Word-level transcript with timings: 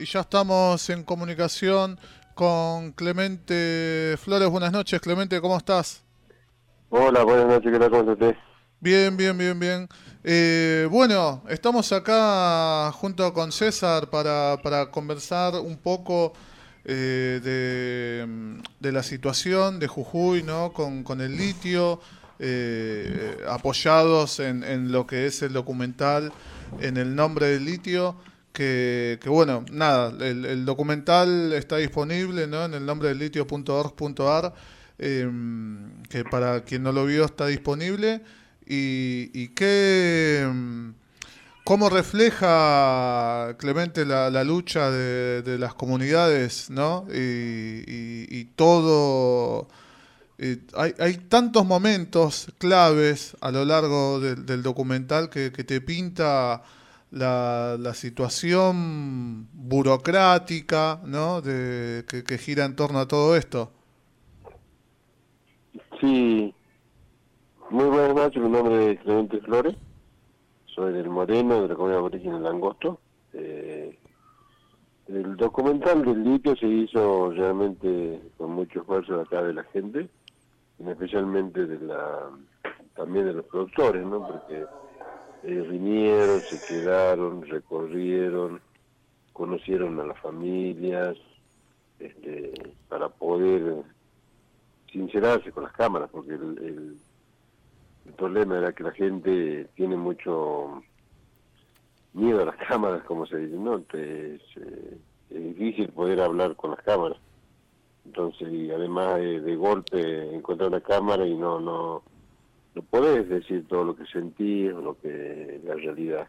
Y 0.00 0.04
ya 0.04 0.20
estamos 0.20 0.88
en 0.90 1.02
comunicación 1.02 1.98
con 2.36 2.92
Clemente 2.92 4.14
Flores. 4.22 4.48
Buenas 4.48 4.70
noches, 4.70 5.00
Clemente, 5.00 5.40
¿cómo 5.40 5.56
estás? 5.56 6.04
Hola, 6.88 7.24
buenas 7.24 7.48
noches, 7.48 7.72
¿qué 7.72 7.78
tal? 7.80 7.90
¿Cómo 7.90 8.12
estás? 8.12 8.36
Bien, 8.78 9.16
bien, 9.16 9.36
bien, 9.36 9.58
bien. 9.58 9.88
Eh, 10.22 10.86
bueno, 10.88 11.42
estamos 11.48 11.90
acá 11.90 12.92
junto 12.92 13.34
con 13.34 13.50
César 13.50 14.08
para, 14.08 14.60
para 14.62 14.88
conversar 14.92 15.54
un 15.54 15.76
poco 15.76 16.32
eh, 16.84 17.40
de, 17.42 18.60
de, 18.78 18.92
la 18.92 19.02
situación 19.02 19.80
de 19.80 19.88
Jujuy, 19.88 20.44
¿no? 20.44 20.72
Con, 20.72 21.02
con 21.02 21.20
el 21.20 21.36
litio, 21.36 22.00
eh, 22.38 23.36
apoyados 23.48 24.38
en, 24.38 24.62
en 24.62 24.92
lo 24.92 25.08
que 25.08 25.26
es 25.26 25.42
el 25.42 25.52
documental 25.52 26.32
en 26.78 26.98
el 26.98 27.16
nombre 27.16 27.46
del 27.48 27.64
litio 27.64 28.14
que, 28.52 29.18
bueno, 29.26 29.64
nada, 29.70 30.12
el, 30.24 30.64
documental 30.64 31.52
está 31.52 31.76
disponible 31.76 32.46
¿no? 32.46 32.64
en 32.64 32.74
el 32.74 32.84
nombre 32.84 33.08
del 33.08 33.18
litio.org.ar, 33.18 34.54
em, 34.98 36.02
que 36.04 36.24
para 36.24 36.62
quien 36.64 36.82
no 36.82 36.92
lo 36.92 37.06
vio 37.06 37.24
está 37.24 37.46
disponible, 37.46 38.22
y, 38.66 39.30
y 39.32 39.48
que, 39.48 40.40
em, 40.42 40.94
cómo 41.64 41.88
refleja 41.88 43.54
Clemente 43.58 44.04
la, 44.04 44.44
lucha 44.44 44.90
de, 44.90 45.56
las 45.58 45.74
comunidades, 45.74 46.70
¿no? 46.70 47.06
Y, 47.14 48.44
todo... 48.56 49.68
hay, 50.74 50.94
hay, 50.98 51.16
tantos 51.28 51.64
momentos 51.66 52.48
claves 52.58 53.36
a 53.40 53.50
lo 53.52 53.64
largo 53.64 54.20
del 54.20 54.62
documental 54.62 55.30
que 55.30 55.50
te 55.50 55.80
pinta 55.80 56.62
la, 57.10 57.76
la 57.78 57.94
situación 57.94 59.48
burocrática 59.52 61.00
¿no? 61.04 61.40
de, 61.40 62.04
que, 62.06 62.38
gira 62.38 62.64
en 62.64 62.76
torno 62.76 62.98
a 62.98 63.08
todo 63.08 63.36
esto. 63.36 63.70
Sí, 66.00 66.54
muy 67.70 67.84
buenas 67.86 68.14
noches, 68.14 68.42
mi 68.42 68.50
nombre 68.50 68.92
es 68.92 69.00
Clemente 69.00 69.40
Flores, 69.40 69.74
soy 70.66 70.92
del 70.92 71.08
Moreno, 71.08 71.62
de 71.62 71.68
la 71.68 71.74
comunidad 71.74 71.98
aborigen 71.98 72.34
del 72.34 72.46
Angosto. 72.46 73.00
Eh, 73.32 73.98
el 75.08 75.36
documental 75.36 76.04
del 76.04 76.22
litio 76.22 76.54
se 76.56 76.66
hizo 76.66 77.30
realmente 77.30 78.20
con 78.36 78.52
mucho 78.52 78.80
esfuerzo 78.80 79.16
de 79.16 79.22
acá 79.22 79.42
de 79.42 79.54
la 79.54 79.64
gente, 79.64 80.08
especialmente 80.78 81.66
de 81.66 81.80
la 81.80 82.30
también 82.94 83.26
de 83.26 83.32
los 83.32 83.46
productores, 83.46 84.04
¿no? 84.04 84.26
Porque 84.26 84.66
ellos 85.42 85.68
vinieron, 85.68 86.40
se 86.40 86.60
quedaron, 86.66 87.42
recorrieron, 87.46 88.60
conocieron 89.32 89.98
a 90.00 90.04
las 90.04 90.18
familias, 90.20 91.16
este, 91.98 92.52
para 92.88 93.08
poder 93.08 93.82
sincerarse 94.92 95.52
con 95.52 95.64
las 95.64 95.72
cámaras, 95.72 96.10
porque 96.10 96.34
el, 96.34 96.96
problema 98.16 98.58
era 98.58 98.72
que 98.72 98.82
la 98.82 98.92
gente 98.92 99.68
tiene 99.76 99.94
mucho 99.96 100.82
miedo 102.14 102.42
a 102.42 102.46
las 102.46 102.56
cámaras, 102.68 103.04
como 103.04 103.26
se 103.26 103.36
dice, 103.36 103.56
¿no? 103.56 103.84
es, 103.92 104.40
difícil 105.30 105.88
poder 105.90 106.20
hablar 106.20 106.56
con 106.56 106.70
las 106.70 106.82
cámaras. 106.82 107.18
Entonces, 108.06 108.50
y 108.50 108.70
además 108.70 109.16
de 109.20 109.56
golpe 109.56 110.34
encontrar 110.34 110.70
una 110.70 110.80
cámara 110.80 111.26
y 111.26 111.34
no, 111.34 111.60
no, 111.60 112.02
no 112.78 112.84
podés 112.84 113.28
decir 113.28 113.66
todo 113.66 113.82
lo 113.82 113.96
que 113.96 114.06
sentís 114.06 114.72
o 114.72 114.80
lo 114.80 114.96
que 115.00 115.60
la 115.64 115.74
realidad. 115.74 116.28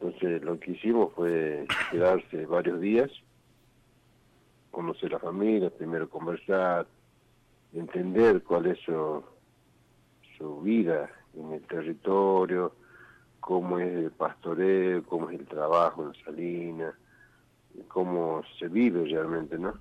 Entonces 0.00 0.42
lo 0.42 0.58
que 0.58 0.72
hicimos 0.72 1.12
fue 1.14 1.64
quedarse 1.92 2.44
varios 2.46 2.80
días, 2.80 3.08
conocer 4.72 5.12
la 5.12 5.20
familia, 5.20 5.70
primero 5.70 6.10
conversar, 6.10 6.88
entender 7.72 8.42
cuál 8.42 8.66
es 8.66 8.80
su, 8.80 9.22
su 10.36 10.60
vida 10.60 11.08
en 11.34 11.52
el 11.52 11.62
territorio, 11.62 12.72
cómo 13.38 13.78
es 13.78 13.92
el 13.92 14.10
pastoreo, 14.10 15.04
cómo 15.04 15.30
es 15.30 15.38
el 15.38 15.46
trabajo 15.46 16.02
en 16.02 16.08
la 16.08 16.24
salina, 16.24 16.98
cómo 17.86 18.42
se 18.58 18.66
vive 18.66 19.04
realmente, 19.04 19.56
¿no? 19.56 19.74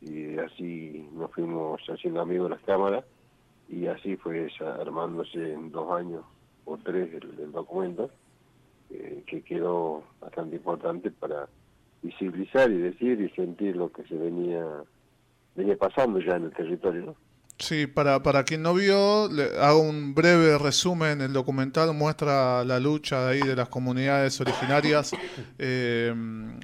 Y 0.00 0.38
así 0.38 1.06
nos 1.12 1.30
fuimos 1.32 1.82
haciendo 1.86 2.22
amigos 2.22 2.48
de 2.48 2.56
las 2.56 2.64
cámaras 2.64 3.04
y 3.68 3.86
así 3.86 4.16
fue 4.16 4.50
armándose 4.80 5.52
en 5.52 5.70
dos 5.70 5.90
años 5.92 6.24
o 6.64 6.76
tres 6.78 7.08
el, 7.14 7.52
documento, 7.52 8.10
eh, 8.90 9.22
que 9.26 9.42
quedó 9.42 10.02
bastante 10.20 10.56
importante 10.56 11.10
para 11.10 11.48
visibilizar 12.02 12.70
y 12.70 12.78
decir 12.78 13.20
y 13.20 13.28
sentir 13.30 13.76
lo 13.76 13.90
que 13.90 14.04
se 14.04 14.14
venía 14.16 14.64
venía 15.54 15.76
pasando 15.76 16.20
ya 16.20 16.36
en 16.36 16.44
el 16.44 16.52
territorio. 16.52 17.02
¿no? 17.06 17.16
Sí, 17.58 17.88
para, 17.88 18.22
para 18.22 18.44
quien 18.44 18.62
no 18.62 18.72
vio, 18.72 19.28
le 19.28 19.58
hago 19.58 19.80
un 19.80 20.14
breve 20.14 20.56
resumen. 20.58 21.20
El 21.20 21.32
documental 21.32 21.92
muestra 21.92 22.64
la 22.64 22.78
lucha 22.78 23.26
de 23.26 23.32
ahí 23.32 23.40
de 23.40 23.56
las 23.56 23.68
comunidades 23.68 24.40
originarias 24.40 25.10
eh, 25.58 26.14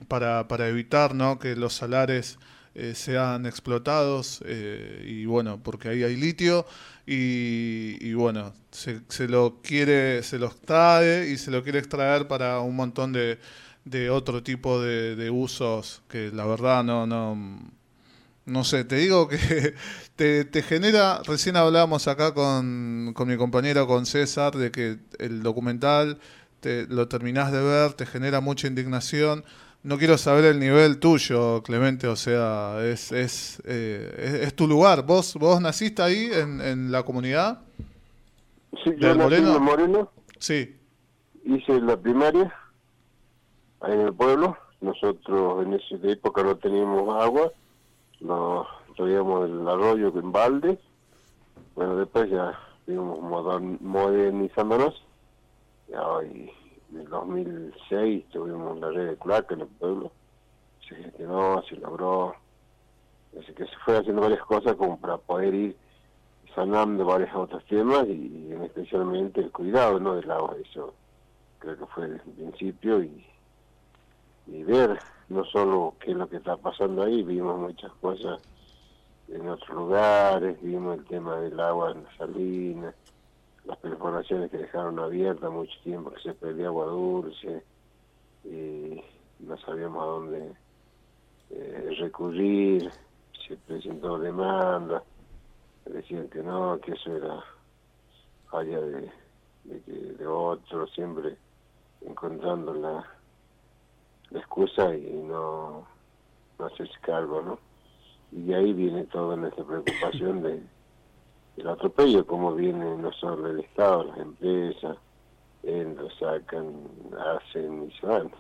para, 0.07 0.47
para 0.47 0.69
evitar 0.69 1.15
¿no? 1.15 1.41
que 1.41 1.57
los 1.57 1.75
salares 1.75 2.39
eh, 2.77 2.95
sean 2.97 3.47
explotados 3.47 4.43
eh, 4.45 5.05
y 5.07 5.27
bueno, 5.27 5.63
porque 5.63 5.91
ahí 5.91 6.03
hay 6.03 6.17
litio 6.17 6.67
y, 7.07 8.13
bueno, 8.15 8.53
se, 8.73 9.03
se, 9.09 9.29
lo 9.29 9.61
quiere, 9.63 10.23
se 10.25 10.39
lo 10.39 10.47
extrae 10.47 11.29
y 11.31 11.37
se 11.37 11.51
lo 11.53 11.63
quiere 11.63 11.79
extraer 11.79 12.27
para 12.27 12.59
un 12.61 12.75
montón 12.75 13.13
de, 13.13 13.39
de 13.85 14.11
otro 14.11 14.43
tipo 14.43 14.81
de, 14.81 15.31
usos 15.31 16.03
que 16.09 16.31
la 16.33 16.47
verdad 16.47 16.83
no, 16.83 17.07
no, 17.07 17.71
no 18.47 18.65
sé, 18.65 18.85
te 18.85 18.97
digo 18.97 19.29
que 19.29 19.75
te, 20.17 20.45
te 20.45 20.63
genera, 20.63 21.23
recién 21.25 21.57
hablábamos 21.57 22.09
acá 22.09 22.35
con, 22.35 23.13
con 23.15 23.29
mi 23.29 23.37
compañero, 23.37 23.87
con 23.87 24.07
César, 24.07 24.57
de 24.57 24.71
que 24.73 24.99
el 25.19 25.43
documental 25.43 26.19
te, 26.61 26.87
lo 26.89 27.07
terminás 27.07 27.53
de 27.53 27.63
ver, 27.63 27.93
te 27.93 28.07
genera 28.07 28.41
mucha 28.41 28.67
indignación 28.67 29.45
no 29.85 29.99
quiero 29.99 30.17
saber 30.17 30.47
el 30.47 30.59
nivel 30.59 30.99
tuyo, 30.99 31.63
Clemente, 31.63 32.09
o 32.09 32.17
sea, 32.17 32.83
es, 32.83 33.13
es, 33.13 33.63
eh, 33.67 34.41
es, 34.43 34.57
tu 34.57 34.67
lugar. 34.67 35.05
¿Vos 35.05 35.35
vos 35.35 35.61
naciste 35.61 36.03
ahí 36.03 36.31
en, 36.33 36.63
en 36.63 36.91
la 36.91 37.03
comunidad? 37.03 37.61
Sí, 38.83 38.93
yo 38.99 39.15
nací 39.15 39.35
en 39.35 39.63
Moreno. 39.63 40.11
Sí. 40.39 40.75
Hice 41.45 41.81
la 41.83 41.99
primaria 41.99 42.53
en 43.87 44.01
el 44.01 44.15
pueblo. 44.15 44.57
Nosotros 44.81 45.67
en 45.67 45.75
esa 45.75 45.97
época 46.11 46.43
no 46.43 46.57
teníamos 46.57 47.23
agua, 47.23 47.53
nos 48.21 48.67
traíamos 48.97 49.51
el 49.51 49.69
arroyo 49.69 50.09
en 50.19 50.33
balde. 50.33 50.79
Bueno, 51.75 51.97
después 51.97 52.31
ya 52.31 52.59
fuimos 52.87 53.21
modernizándonos. 53.81 55.05
Hoy 55.95 56.51
en 56.95 57.01
el 57.01 57.09
2006 57.09 58.25
tuvimos 58.31 58.79
la 58.79 58.91
red 58.91 59.11
de 59.11 59.17
cloaca 59.17 59.55
en 59.55 59.63
el 59.63 59.67
pueblo, 59.67 60.13
se 60.89 60.95
gestionó, 60.95 61.63
se 61.69 61.77
logró, 61.77 62.35
así 63.39 63.53
que 63.53 63.67
se 63.67 63.77
fue 63.85 63.99
haciendo 63.99 64.23
varias 64.23 64.43
cosas 64.43 64.77
como 64.77 64.99
para 64.99 65.17
poder 65.17 65.55
ir 65.55 65.77
sanando 66.55 67.05
varios 67.05 67.35
otros 67.35 67.65
temas 67.65 68.07
y, 68.07 68.53
especialmente 68.63 69.41
el 69.41 69.51
cuidado 69.51 69.99
¿no? 69.99 70.15
del 70.15 70.31
agua, 70.31 70.55
eso 70.65 70.95
creo 71.59 71.77
que 71.79 71.87
fue 71.87 72.05
el 72.05 72.21
principio 72.21 73.03
y, 73.03 73.27
y 74.47 74.63
ver 74.63 74.99
no 75.29 75.45
solo 75.45 75.95
qué 75.99 76.13
es 76.13 76.17
lo 76.17 76.29
que 76.29 76.37
está 76.37 76.57
pasando 76.57 77.03
ahí, 77.03 77.23
vimos 77.23 77.59
muchas 77.59 77.91
cosas 78.01 78.41
en 79.29 79.49
otros 79.49 79.71
lugares, 79.71 80.61
vimos 80.63 80.99
el 80.99 81.05
tema 81.07 81.37
del 81.41 81.59
agua 81.59 81.91
en 81.91 82.05
las 82.05 82.17
salinas, 82.17 82.95
las 84.15 84.27
perforaciones 84.27 84.51
que 84.51 84.59
dejaron 84.59 84.99
abiertas 84.99 85.51
mucho 85.51 85.73
tiempo, 85.83 86.11
que 86.11 86.21
se 86.21 86.35
perdía 86.35 86.67
agua 86.67 86.87
dulce, 86.87 87.63
y 88.45 89.03
no 89.41 89.57
sabíamos 89.59 90.03
a 90.03 90.07
dónde 90.07 90.53
eh, 91.51 91.97
recurrir, 91.99 92.91
se 93.47 93.57
presentó 93.57 94.19
demanda, 94.19 95.03
decían 95.87 96.29
que 96.29 96.43
no, 96.43 96.79
que 96.81 96.93
eso 96.93 97.17
era 97.17 97.43
falla 98.51 98.81
de, 98.81 99.11
de, 99.65 100.13
de 100.15 100.27
otro, 100.27 100.87
siempre 100.89 101.37
encontrando 102.03 102.75
la, 102.75 103.05
la 104.31 104.39
excusa 104.39 104.95
y 104.95 105.23
no, 105.23 105.87
no 106.59 106.67
hacerse 106.67 106.95
cargo, 107.01 107.43
¿no? 107.43 107.59
Y 108.33 108.43
de 108.43 108.55
ahí 108.55 108.73
viene 108.73 109.05
toda 109.05 109.37
nuestra 109.37 109.65
preocupación 109.65 110.43
de 110.43 110.63
el 111.57 111.69
atropello, 111.69 112.27
como 112.27 112.55
viene 112.55 112.97
no 112.97 113.13
solo 113.13 113.49
el 113.49 113.61
Estado, 113.61 114.05
las 114.05 114.19
empresas, 114.19 114.97
eh, 115.63 115.95
lo 115.97 116.11
sacan, 116.11 116.73
hacen 117.19 117.89
y 117.89 117.93
se 117.99 118.07
van. 118.07 118.31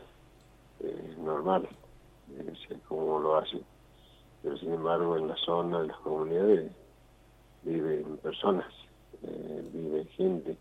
Es 0.81 1.19
normal, 1.19 1.69
es 2.38 2.78
como 2.88 3.19
lo 3.20 3.37
hacen. 3.37 3.62
Pero 4.43 4.56
sin 4.58 4.72
embargo, 4.72 5.16
en 5.16 5.28
la 5.28 5.37
zona, 5.37 5.81
en 5.81 5.88
las 5.88 5.96
comunidades, 5.99 6.72
viven 7.62 8.19
personas, 8.19 8.70
eh, 9.22 9.64
vive 9.72 10.05
gente, 10.17 10.56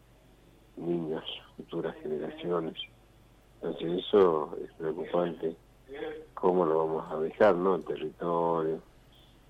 niños, 0.78 1.24
futuras 1.58 1.96
generaciones. 2.02 2.76
Entonces 3.62 4.06
eso 4.06 4.58
es 4.64 4.72
preocupante 4.74 5.56
cómo 6.34 6.66
lo 6.66 6.86
vamos 6.86 7.12
a 7.12 7.20
dejar, 7.20 7.56
¿no? 7.56 7.76
El 7.76 7.86
territorio, 7.86 8.80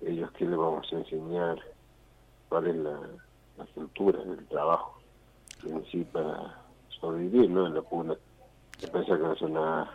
ellos 0.00 0.30
qué 0.32 0.44
les 0.44 0.56
vamos 0.56 0.92
a 0.92 0.96
enseñar, 0.96 1.58
cuál 2.54 2.68
es 2.68 2.76
la, 2.76 3.00
la 3.58 3.64
cultura 3.74 4.22
del 4.22 4.46
trabajo 4.46 5.00
en 5.66 5.84
sí 5.90 6.06
para 6.12 6.56
sobrevivir, 7.00 7.50
¿no? 7.50 7.66
En 7.66 7.74
la 7.74 7.82
puna. 7.82 8.14
Se 8.78 8.86
piensa 8.86 9.08
que 9.08 9.14
es 9.14 9.20
una 9.20 9.34
zona 9.34 9.90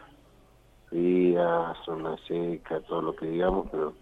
fría, 0.89 1.73
zona 1.85 2.17
seca, 2.27 2.81
todo 2.81 3.01
lo 3.01 3.15
que 3.15 3.27
digamos, 3.27 3.69
pero 3.71 3.94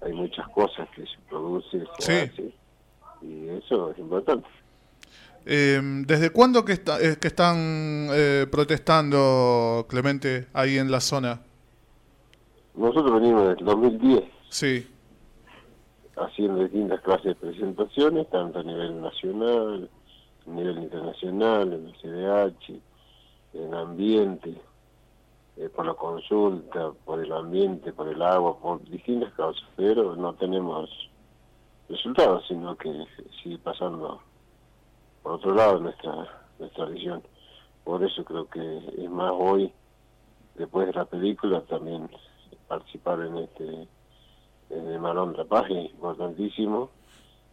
hay 0.00 0.12
muchas 0.14 0.48
cosas 0.48 0.88
que 0.96 1.02
se 1.02 1.16
producen, 1.28 1.86
se 2.00 2.22
hace, 2.22 2.54
y 3.20 3.48
eso 3.50 3.92
es 3.92 3.98
importante. 3.98 4.48
Eh, 5.46 5.80
¿Desde 6.04 6.30
cuándo 6.30 6.64
que, 6.64 6.72
está, 6.72 6.98
que 6.98 7.28
están 7.28 8.08
eh, 8.10 8.48
protestando, 8.50 9.86
Clemente, 9.88 10.48
ahí 10.52 10.76
en 10.76 10.90
la 10.90 10.98
zona? 10.98 11.40
Nosotros 12.74 13.20
venimos 13.20 13.42
desde 13.42 13.60
el 13.60 13.64
2010. 13.66 14.24
Sí. 14.48 14.91
Haciendo 16.16 16.60
distintas 16.60 17.00
clases 17.00 17.24
de 17.24 17.34
presentaciones, 17.34 18.28
tanto 18.28 18.58
a 18.58 18.62
nivel 18.62 19.00
nacional, 19.00 19.88
a 20.46 20.50
nivel 20.50 20.78
internacional, 20.78 21.72
en 21.72 21.86
el 21.86 21.94
CDH, 21.96 22.80
en 23.54 23.74
ambiente, 23.74 24.60
eh, 25.56 25.68
por 25.68 25.86
la 25.86 25.94
consulta, 25.94 26.92
por 27.04 27.20
el 27.20 27.32
ambiente, 27.32 27.92
por 27.92 28.08
el 28.08 28.20
agua, 28.22 28.58
por 28.58 28.82
distintas 28.84 29.32
causas, 29.34 29.66
pero 29.76 30.16
no 30.16 30.34
tenemos 30.34 30.90
resultados, 31.88 32.44
sino 32.48 32.76
que 32.76 33.06
sigue 33.42 33.58
pasando 33.58 34.20
por 35.22 35.32
otro 35.32 35.54
lado 35.54 35.78
nuestra 35.78 36.42
nuestra 36.58 36.86
visión. 36.86 37.22
Por 37.84 38.02
eso 38.04 38.24
creo 38.24 38.48
que 38.48 38.78
es 38.96 39.10
más 39.10 39.32
hoy, 39.34 39.72
después 40.54 40.86
de 40.86 40.92
la 40.92 41.04
película, 41.04 41.60
también 41.62 42.08
participar 42.68 43.20
en 43.20 43.38
este 43.38 43.88
en 44.72 44.88
el 44.88 44.98
Malón 44.98 45.34
Rapaje, 45.34 45.74
importantísimo, 45.74 46.90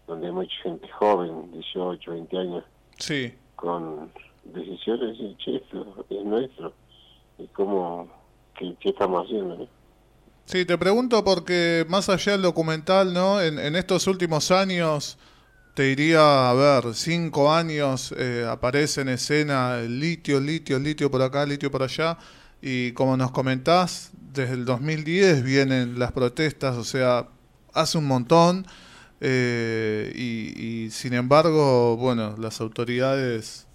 donde 0.07 0.27
hay 0.27 0.33
mucha 0.33 0.55
gente 0.63 0.87
joven, 0.89 1.51
18, 1.51 2.11
20 2.11 2.37
años, 2.37 2.63
sí. 2.97 3.33
con 3.55 4.11
decisiones 4.45 5.17
y 5.19 5.35
che, 5.35 5.57
es 5.57 6.25
nuestro. 6.25 6.73
Y 7.37 7.47
cómo, 7.47 8.09
qué, 8.57 8.75
estamos 8.81 9.25
haciendo, 9.25 9.57
¿no? 9.57 9.67
Sí, 10.45 10.65
te 10.65 10.77
pregunto 10.77 11.23
porque 11.23 11.85
más 11.87 12.09
allá 12.09 12.31
del 12.31 12.41
documental, 12.41 13.13
¿no? 13.13 13.39
En, 13.39 13.59
en 13.59 13.75
estos 13.75 14.07
últimos 14.07 14.49
años 14.49 15.17
te 15.79 15.83
diría, 15.83 16.49
a 16.49 16.53
ver, 16.53 16.93
cinco 16.93 17.53
años 17.53 18.13
eh, 18.17 18.45
aparece 18.45 18.99
en 18.99 19.07
escena 19.07 19.79
el 19.79 19.97
litio, 19.97 20.39
litio, 20.39 20.77
litio 20.77 21.09
por 21.09 21.21
acá, 21.21 21.45
litio 21.45 21.71
por 21.71 21.83
allá, 21.83 22.17
y 22.61 22.91
como 22.91 23.15
nos 23.15 23.31
comentás, 23.31 24.11
desde 24.33 24.53
el 24.53 24.65
2010 24.65 25.43
vienen 25.43 25.99
las 25.99 26.11
protestas, 26.11 26.77
o 26.77 26.83
sea, 26.83 27.27
hace 27.73 27.97
un 27.97 28.07
montón, 28.07 28.65
eh, 29.21 30.11
y, 30.15 30.89
sin 30.91 31.13
embargo, 31.13 31.97
bueno, 31.97 32.35
las 32.37 32.61
autoridades, 32.61 33.67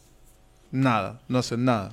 nada, 0.70 1.20
no 1.28 1.38
hacen 1.38 1.64
nada. 1.64 1.92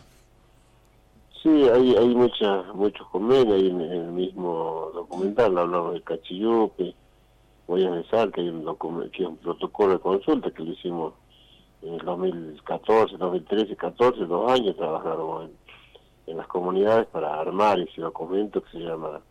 Sí, 1.42 1.50
hay, 1.50 1.96
hay 1.96 2.16
muchas, 2.16 2.68
muchos 2.76 3.08
convenios 3.08 3.60
en, 3.60 3.82
el 3.82 4.12
mismo 4.12 4.92
documental, 4.94 5.58
hablamos 5.58 5.96
de 5.96 6.02
Cachillupe, 6.02 6.94
voy 7.68 7.86
a 7.86 7.92
pensar 7.92 8.32
que 8.32 8.42
hay 8.42 8.50
un, 8.50 8.64
que 9.12 9.26
un 9.26 9.38
protocolo 9.38 9.94
de 9.94 10.00
consulta 10.00 10.52
que 10.52 10.64
lo 10.64 10.72
hicimos 10.72 11.14
en 11.82 11.96
el 11.96 12.06
2014, 12.06 13.18
2013, 13.18 13.76
14, 13.76 14.26
dos 14.26 14.52
años 14.52 14.76
trabajamos 14.76 15.50
en, 16.28 16.38
las 16.38 16.48
comunidades 16.48 17.08
para 17.08 17.40
armar 17.40 17.80
ese 17.80 18.02
documento 18.02 18.62
que 18.64 18.72
se 18.72 18.80
llama 18.80 19.22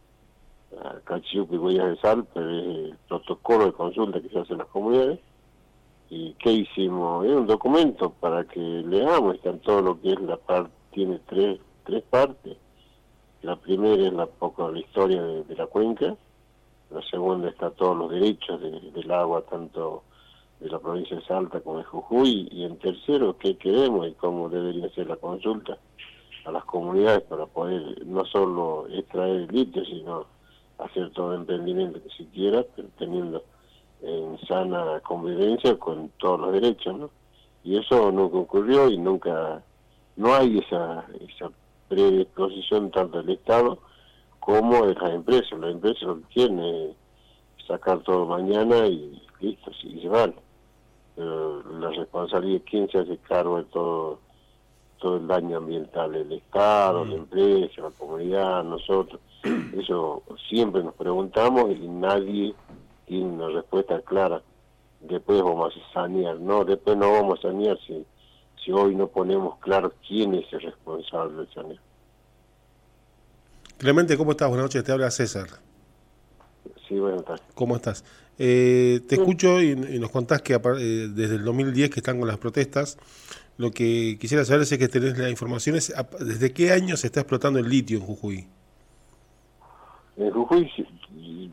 Cachiupi 1.05 1.57
Huellas 1.57 1.89
de 1.89 1.97
Sal, 1.97 2.27
pero 2.33 2.51
es 2.51 2.67
el 2.67 2.97
protocolo 3.09 3.67
de 3.67 3.73
consulta 3.73 4.21
que 4.21 4.29
se 4.29 4.39
hace 4.39 4.53
en 4.53 4.59
las 4.59 4.69
comunidades. 4.69 5.19
¿Y 6.09 6.33
qué 6.35 6.53
hicimos? 6.53 7.25
Es 7.27 7.33
un 7.33 7.47
documento 7.47 8.11
para 8.11 8.45
que 8.45 8.61
leamos, 8.61 9.37
está 9.37 9.53
todo 9.59 9.81
lo 9.81 10.01
que 10.01 10.13
es 10.13 10.21
la 10.21 10.37
parte, 10.37 10.73
tiene 10.93 11.21
tres, 11.27 11.61
tres 11.85 12.03
partes. 12.03 12.57
La 13.43 13.57
primera 13.57 14.07
es 14.07 14.13
la 14.13 14.27
poco 14.27 14.71
la 14.71 14.81
historia 14.81 15.23
de 15.23 15.55
la 15.55 15.67
cuenca, 15.67 16.15
la 16.91 17.03
segunda 17.03 17.49
está 17.49 17.71
todos 17.71 17.97
los 17.97 18.11
derechos 18.11 18.61
del 18.61 19.11
agua, 19.13 19.43
tanto 19.49 20.03
de 20.59 20.69
la 20.69 20.79
provincia 20.79 21.17
de 21.17 21.25
Salta 21.25 21.61
como 21.61 21.79
de 21.79 21.85
Jujuy, 21.85 22.49
y 22.51 22.65
en 22.65 22.77
tercero, 22.79 23.37
qué 23.39 23.57
queremos 23.57 24.09
y 24.09 24.13
cómo 24.13 24.49
debería 24.49 24.91
ser 24.91 25.07
la 25.07 25.17
consulta 25.17 25.79
a 26.45 26.53
las 26.53 26.65
comunidades 26.65 27.23
para 27.23 27.47
poder 27.47 28.07
no 28.07 28.25
solo 28.25 28.87
extraer 28.89 29.37
el 29.37 29.47
litio, 29.49 29.85
sino 29.85 30.27
hacer 30.79 31.11
todo 31.11 31.35
emprendimiento 31.35 32.03
que 32.03 32.11
se 32.11 32.27
quiera, 32.31 32.65
teniendo 32.99 33.43
en 34.03 34.39
sana 34.47 35.01
convivencia 35.01 35.79
con 35.79 36.11
todos 36.19 36.41
los 36.41 36.53
derechos, 36.53 36.97
¿no? 36.97 37.11
Y 37.63 37.77
eso 37.77 38.11
nunca 38.11 38.39
ocurrió 38.39 38.89
y 38.89 38.97
nunca, 38.97 39.63
no 40.17 40.35
hay 40.35 40.59
esa, 40.59 41.07
esa 41.21 41.51
predisposición 41.89 42.91
tanto 42.91 43.19
del 43.23 43.37
Estado 43.37 43.79
como 44.39 44.87
de 44.87 44.95
las 44.95 45.11
empresas. 45.13 45.59
Las 45.59 45.73
empresas 45.73 46.03
lo 46.03 46.17
que 46.21 46.27
quieren 46.33 46.59
es 46.61 46.97
sacar 47.67 48.01
todo 48.01 48.25
mañana 48.25 48.87
y 48.87 49.23
listo, 49.41 49.71
y 49.83 50.01
se 50.01 50.09
van. 50.09 50.35
Pero 51.17 51.63
la 51.79 51.91
responsabilidad, 51.91 52.63
¿quién 52.69 52.89
se 52.89 52.99
hace 52.99 53.19
cargo 53.19 53.59
de 53.59 53.65
todo 53.65 54.19
todo 55.01 55.17
el 55.17 55.27
daño 55.27 55.57
ambiental? 55.59 56.15
El 56.15 56.33
Estado, 56.33 57.05
la 57.05 57.17
mm. 57.17 57.19
empresa, 57.19 57.83
la 57.83 57.91
comunidad, 57.91 58.65
nosotros. 58.65 59.21
Eso 59.77 60.23
siempre 60.49 60.83
nos 60.83 60.95
preguntamos 60.95 61.71
y 61.71 61.89
nadie 61.89 62.55
tiene 63.07 63.25
una 63.25 63.49
respuesta 63.49 64.01
clara. 64.03 64.43
Después 65.01 65.43
vamos 65.43 65.75
a 65.75 65.93
sanear, 65.93 66.39
no, 66.39 66.65
después 66.65 66.97
no 66.97 67.11
vamos 67.13 67.39
a 67.41 67.43
sanear 67.43 67.79
si, 67.87 68.05
si 68.63 68.71
hoy 68.71 68.95
no 68.95 69.09
ponemos 69.09 69.59
claro 69.59 69.93
quién 70.07 70.35
es 70.35 70.53
el 70.53 70.61
responsable 70.61 71.39
del 71.39 71.53
sanear. 71.53 71.81
Clemente, 73.79 74.17
¿cómo 74.19 74.33
estás? 74.33 74.49
Buenas 74.49 74.65
noches, 74.65 74.85
te 74.85 74.93
habla 74.93 75.11
César. 75.11 75.49
Sí, 76.87 76.99
buenas 76.99 77.25
tardes. 77.25 77.43
¿Cómo 77.55 77.77
estás? 77.77 78.05
Eh, 78.43 79.01
te 79.07 79.17
escucho 79.17 79.61
y, 79.61 79.77
nos 79.77 80.11
contás 80.11 80.41
que 80.41 80.55
eh, 80.55 81.09
desde 81.13 81.37
el 81.37 81.45
2010 81.45 81.91
que 81.91 82.01
están 82.01 82.19
con 82.19 82.27
las 82.27 82.39
protestas, 82.39 82.97
lo 83.61 83.71
que 83.71 84.17
quisiera 84.19 84.43
saber 84.47 84.63
es 84.63 84.79
que 84.79 84.89
tenés 84.89 85.19
la 85.19 85.29
información, 85.29 85.77
es 85.77 85.93
¿desde 86.19 86.51
qué 86.55 86.73
año 86.73 86.97
se 86.97 87.09
está 87.09 87.21
explotando 87.21 87.59
el 87.59 87.69
litio 87.69 87.99
en 87.99 88.07
Jujuy? 88.07 88.47
En 90.17 90.31
Jujuy, 90.31 90.71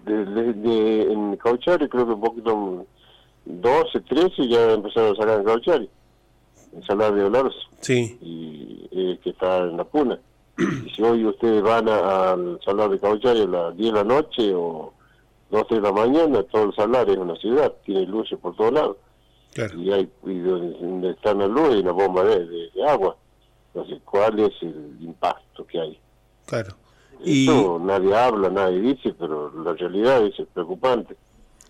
desde 0.05 1.11
en 1.11 1.35
Cauchari 1.35 1.89
creo 1.89 2.05
que 2.05 2.13
un 2.13 2.21
poquito, 2.21 2.85
12, 3.43 3.99
13 3.99 4.47
ya 4.47 4.71
empezaron 4.71 5.11
a 5.11 5.15
sacar 5.17 5.39
en 5.39 5.45
Cauchari, 5.45 5.89
en 6.71 6.83
Salar 6.83 7.13
de 7.13 7.25
Olaros. 7.25 7.69
Sí. 7.81 8.17
Y 8.21 8.87
eh, 8.91 9.19
que 9.21 9.31
está 9.31 9.57
en 9.57 9.75
la 9.75 9.83
Puna 9.83 10.17
y 10.57 10.89
si 10.89 11.03
hoy 11.03 11.25
ustedes 11.25 11.61
van 11.61 11.89
al 11.89 12.57
Salar 12.63 12.89
de 12.89 12.99
Cauchari 12.99 13.41
a 13.41 13.47
las 13.47 13.75
10 13.75 13.93
de 13.93 13.99
la 13.99 14.05
noche 14.05 14.53
o 14.55 14.93
12 15.51 15.75
de 15.75 15.81
la 15.81 15.91
mañana, 15.91 16.41
todo 16.43 16.63
el 16.69 16.73
Salar 16.73 17.09
es 17.09 17.17
una 17.17 17.35
ciudad, 17.35 17.73
tiene 17.83 18.05
luces 18.05 18.39
por 18.39 18.55
todos 18.55 18.71
lados. 18.71 18.97
Y 19.77 19.91
hay 19.91 20.09
donde 20.23 21.11
están 21.11 21.39
las 21.39 21.49
luces 21.49 21.77
y 21.77 21.79
una 21.79 21.91
bomba 21.91 22.23
de, 22.23 22.69
agua. 22.87 23.17
Entonces, 23.73 23.99
¿cuál 24.05 24.39
es 24.39 24.53
el 24.61 24.97
impacto 25.01 25.65
que 25.65 25.79
hay? 25.79 25.99
Claro. 26.45 26.75
Nadie 27.81 28.15
habla, 28.15 28.49
nadie 28.49 28.79
dice, 28.79 29.13
pero 29.17 29.51
la 29.63 29.73
realidad 29.73 30.23
es 30.25 30.35
preocupante. 30.53 31.15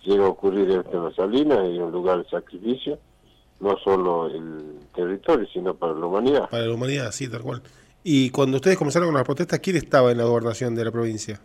Llega 0.04 0.24
a 0.24 0.28
ocurrir 0.28 0.70
esto 0.70 0.96
en 0.96 1.04
la 1.04 1.14
Salina, 1.14 1.66
en 1.66 1.82
un 1.82 1.92
lugar 1.92 2.22
de 2.22 2.28
sacrificio, 2.28 2.98
no 3.60 3.76
solo 3.78 4.26
el 4.26 4.78
territorio, 4.94 5.46
sino 5.52 5.74
para 5.74 5.94
la 5.94 6.06
humanidad. 6.06 6.50
Para 6.50 6.66
la 6.66 6.74
humanidad, 6.74 7.10
sí, 7.12 7.28
tal 7.28 7.42
cual. 7.42 7.62
Y 8.04 8.30
cuando 8.30 8.56
ustedes 8.56 8.78
comenzaron 8.78 9.08
con 9.08 9.16
las 9.16 9.24
protestas, 9.24 9.58
¿quién 9.58 9.76
estaba 9.76 10.12
en 10.12 10.18
la 10.18 10.24
gobernación 10.24 10.74
de 10.74 10.84
la 10.84 10.92
provincia? 10.92 11.40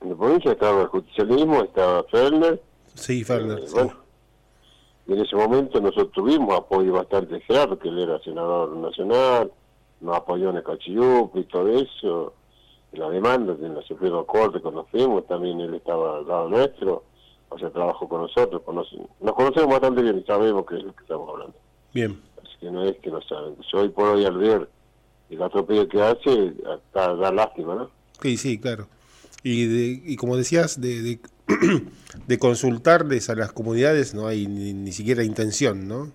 En 0.00 0.10
la 0.10 0.16
provincia 0.16 0.52
estaba 0.52 0.82
el 0.82 0.88
justicialismo, 0.88 1.62
estaba 1.64 2.04
Ferner. 2.04 2.62
Sí, 2.94 3.24
Ferner. 3.24 3.58
Eh, 3.58 3.66
bueno, 3.72 4.05
en 5.08 5.20
ese 5.20 5.36
momento 5.36 5.80
nosotros 5.80 6.12
tuvimos 6.12 6.56
apoyo 6.56 6.92
bastante 6.94 7.40
claro, 7.42 7.70
porque 7.70 7.88
él 7.88 7.98
era 7.98 8.18
senador 8.20 8.76
nacional, 8.76 9.52
nos 10.00 10.16
apoyó 10.16 10.50
en 10.50 10.56
el 10.56 10.64
Cachiyup 10.64 11.36
y 11.36 11.44
todo 11.44 11.68
eso. 11.68 12.34
la 12.92 13.08
demanda 13.10 13.54
en 13.60 13.74
la 13.74 13.82
Suprema 13.82 14.24
Corte 14.24 14.60
conocemos, 14.60 15.26
también 15.26 15.60
él 15.60 15.74
estaba 15.74 16.18
al 16.18 16.26
lado 16.26 16.48
nuestro, 16.48 17.04
o 17.48 17.58
sea, 17.58 17.70
trabajó 17.70 18.08
con 18.08 18.22
nosotros, 18.22 18.62
nos 19.20 19.34
conocemos 19.34 19.70
bastante 19.70 20.02
bien 20.02 20.18
y 20.18 20.24
sabemos 20.24 20.64
qué 20.66 20.76
es 20.76 20.84
lo 20.84 20.94
que 20.94 21.02
estamos 21.02 21.28
hablando. 21.28 21.54
Bien. 21.94 22.20
Así 22.38 22.56
que 22.60 22.70
no 22.70 22.82
es 22.84 22.96
que 22.98 23.10
no 23.10 23.20
saben. 23.22 23.56
Yo 23.72 23.80
hoy 23.80 23.88
por 23.90 24.08
hoy 24.08 24.24
al 24.24 24.36
ver 24.36 24.68
el 25.30 25.42
atropello 25.42 25.88
que 25.88 26.02
hace 26.02 26.54
da, 26.92 27.32
lástima, 27.32 27.74
¿no? 27.74 27.90
Sí, 28.22 28.36
sí, 28.36 28.58
claro. 28.58 28.88
Y, 29.42 29.66
de, 29.66 30.02
y 30.04 30.16
como 30.16 30.36
decías, 30.36 30.80
de, 30.80 31.02
de, 31.02 31.20
de, 32.26 32.38
consultarles 32.38 33.30
a 33.30 33.34
las 33.34 33.52
comunidades 33.52 34.14
no 34.14 34.26
hay 34.26 34.46
ni, 34.46 34.92
siquiera 34.92 35.22
intención, 35.22 35.86
¿no? 35.86 36.10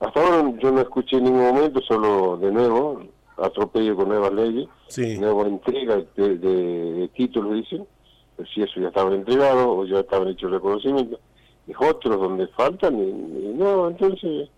Hasta 0.00 0.20
ahora 0.20 0.52
yo 0.60 0.72
no 0.72 0.80
escuché 0.80 1.16
en 1.16 1.24
ningún 1.24 1.42
momento, 1.42 1.80
solo 1.82 2.36
de 2.36 2.50
nuevo, 2.50 3.02
atropello 3.36 3.96
con 3.96 4.08
nuevas 4.08 4.32
leyes, 4.32 4.68
Sí. 4.88 5.16
nueva 5.18 5.46
entrega 5.46 5.96
de, 6.16 6.36
de- 6.38 6.92
de 6.92 7.08
títulos, 7.08 7.54
dicen, 7.54 7.86
pero 8.36 8.48
si 8.48 8.62
eso 8.62 8.80
ya 8.80 8.88
estaban 8.88 9.12
entregados 9.14 9.66
o 9.66 9.84
ya 9.86 10.00
estaban 10.00 10.28
hechos 10.28 10.50
reconocimientos, 10.50 11.18
y 11.66 11.72
otros 11.78 12.20
donde 12.20 12.46
faltan, 12.48 12.98
y, 12.98 13.02
y 13.08 13.54
no, 13.56 13.88
entonces 13.88 14.48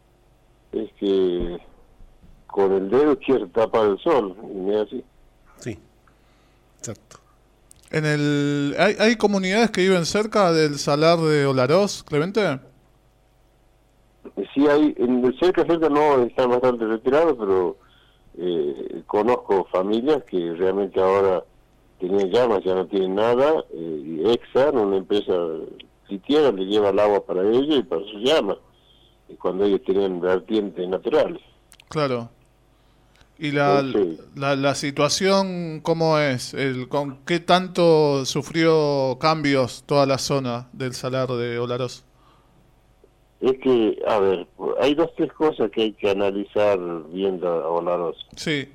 es 0.73 0.91
que 0.99 1.59
con 2.47 2.73
el 2.73 2.89
dedo 2.91 3.19
quiere 3.19 3.47
tapar 3.49 3.87
el 3.89 3.99
sol, 3.99 4.35
y 4.55 4.71
es 4.71 4.77
así. 4.87 5.05
Sí. 5.61 5.79
Exacto. 6.79 7.19
En 7.91 8.05
el, 8.05 8.75
¿hay, 8.79 8.97
¿Hay 8.99 9.17
comunidades 9.17 9.71
que 9.71 9.83
viven 9.83 10.07
cerca 10.07 10.53
del 10.53 10.79
salar 10.79 11.19
de 11.19 11.47
Olaroz, 11.47 12.03
Clemente? 12.03 12.59
Sí 14.53 14.67
hay, 14.67 14.95
en 14.99 15.25
el 15.25 15.39
cerca, 15.39 15.65
cerca 15.65 15.89
no, 15.89 16.23
están 16.23 16.51
bastante 16.51 16.87
retirados, 16.87 17.37
pero 17.39 17.77
eh, 18.39 19.03
conozco 19.07 19.67
familias 19.71 20.25
que 20.25 20.55
realmente 20.55 21.01
ahora 21.01 21.45
tenían 22.01 22.31
llamas, 22.31 22.65
ya 22.65 22.75
no 22.75 22.87
tienen 22.87 23.15
nada, 23.15 23.65
eh, 23.73 24.03
y 24.05 24.31
Exxon, 24.31 24.77
una 24.77 24.97
empresa 24.97 25.33
litiera, 26.09 26.51
le 26.51 26.65
lleva 26.65 26.91
el 26.91 26.99
agua 26.99 27.25
para 27.25 27.43
ellos 27.43 27.79
y 27.79 27.83
para 27.83 28.03
sus 28.03 28.23
llamas, 28.23 28.57
cuando 29.39 29.65
ellos 29.65 29.83
tenían 29.87 30.21
vertientes 30.21 30.89
naturales. 30.89 31.43
Claro. 31.89 32.31
¿Y 33.39 33.51
la, 33.51 33.83
Sí. 33.83 34.19
la, 34.37 34.55
la 34.57 34.75
situación 34.75 35.81
cómo 35.83 36.19
es? 36.19 36.55
El, 36.55 36.89
¿Con 36.89 37.19
qué 37.27 37.41
tanto 37.41 38.25
sufrió 38.25 39.19
cambios 39.21 39.83
toda 39.87 40.07
la 40.07 40.19
zona 40.19 40.69
del 40.73 40.93
salar 40.95 41.29
de 41.29 41.59
Olaroz? 41.59 42.05
Es 43.41 43.59
que, 43.59 43.99
a 44.07 44.19
ver, 44.21 44.47
hay 44.81 44.95
dos, 44.95 45.11
tres 45.17 45.33
cosas 45.33 45.71
que 45.71 45.83
hay 45.83 45.93
que 45.93 46.11
analizar 46.11 46.79
viendo 47.13 47.49
a 47.49 47.69
Olaroz. 47.69 48.17
Sí, 48.37 48.69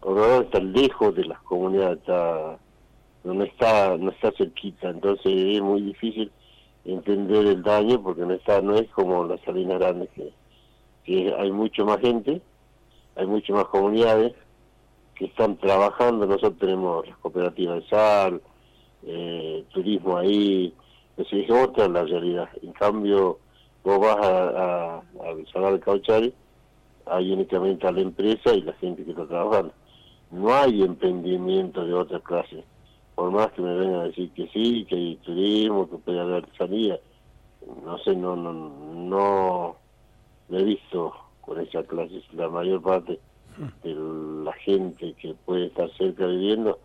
Olaroz 0.00 0.46
está 0.46 0.58
lejos 0.60 1.14
de 1.14 1.24
las 1.26 1.40
comunidades, 1.42 1.98
está, 1.98 2.58
no 3.24 3.44
está, 3.44 3.96
no 3.98 4.10
está 4.10 4.32
cerquita, 4.32 4.88
entonces 4.90 5.26
es 5.26 5.60
muy 5.60 5.82
difícil 5.82 6.32
entender 6.84 7.46
el 7.46 7.62
daño 7.62 8.02
porque 8.02 8.22
no 8.22 8.32
está, 8.34 8.60
no 8.60 8.74
es 8.74 8.88
como 8.90 9.24
las 9.26 9.40
salinas 9.42 9.78
grandes 9.78 10.08
que, 10.16 10.32
que 11.04 11.32
hay 11.38 11.52
mucho 11.52 11.84
más 11.84 12.00
gente, 12.00 12.42
hay 13.16 13.26
mucho 13.26 13.54
más 13.54 13.66
comunidades 13.66 14.34
que 15.14 15.26
están 15.26 15.56
trabajando, 15.56 16.26
nosotros 16.26 16.58
tenemos 16.58 17.06
las 17.06 17.16
cooperativas 17.18 17.82
de 17.82 17.88
sal, 17.88 18.42
eh, 19.04 19.64
turismo 19.72 20.16
ahí, 20.16 20.74
es 21.16 21.32
es 21.32 21.50
otra 21.50 21.88
la 21.88 22.04
realidad. 22.04 22.48
En 22.62 22.72
cambio, 22.72 23.38
vos 23.84 24.00
vas 24.00 24.16
a, 24.16 24.48
a, 24.48 25.02
al 25.28 25.46
Salar 25.52 25.74
de 25.74 25.80
Cauchari, 25.80 26.34
hay 27.06 27.32
únicamente 27.32 27.86
a 27.86 27.92
la 27.92 28.00
empresa 28.00 28.54
y 28.54 28.62
la 28.62 28.72
gente 28.74 29.04
que 29.04 29.10
está 29.10 29.26
trabajando. 29.26 29.72
No 30.30 30.54
hay 30.54 30.82
emprendimiento 30.82 31.84
de 31.84 31.92
otra 31.92 32.20
clase. 32.20 32.64
Por 33.14 33.30
más 33.30 33.52
que 33.52 33.60
me 33.60 33.74
vengan 33.74 34.00
a 34.00 34.04
decir 34.04 34.30
que 34.30 34.48
sí, 34.48 34.86
que 34.88 34.94
hay 34.96 35.16
turismo, 35.16 35.90
que 35.90 35.98
puede 35.98 36.20
haber 36.20 36.36
artesanía, 36.36 36.98
no 37.84 37.98
sé, 37.98 38.16
no, 38.16 38.34
no, 38.34 38.52
no 38.52 39.76
me 40.48 40.60
he 40.60 40.64
visto 40.64 41.12
con 41.42 41.60
esa 41.60 41.82
clase. 41.82 42.22
La 42.32 42.48
mayor 42.48 42.80
parte 42.82 43.20
de 43.84 43.94
la 44.44 44.52
gente 44.54 45.14
que 45.20 45.34
puede 45.44 45.66
estar 45.66 45.90
cerca 45.98 46.26
viviendo 46.26 46.80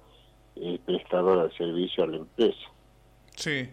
es 0.55 0.79
prestadora 0.81 1.45
de 1.45 1.51
servicio 1.55 2.03
a 2.03 2.07
la 2.07 2.17
empresa. 2.17 2.67
sí. 3.35 3.69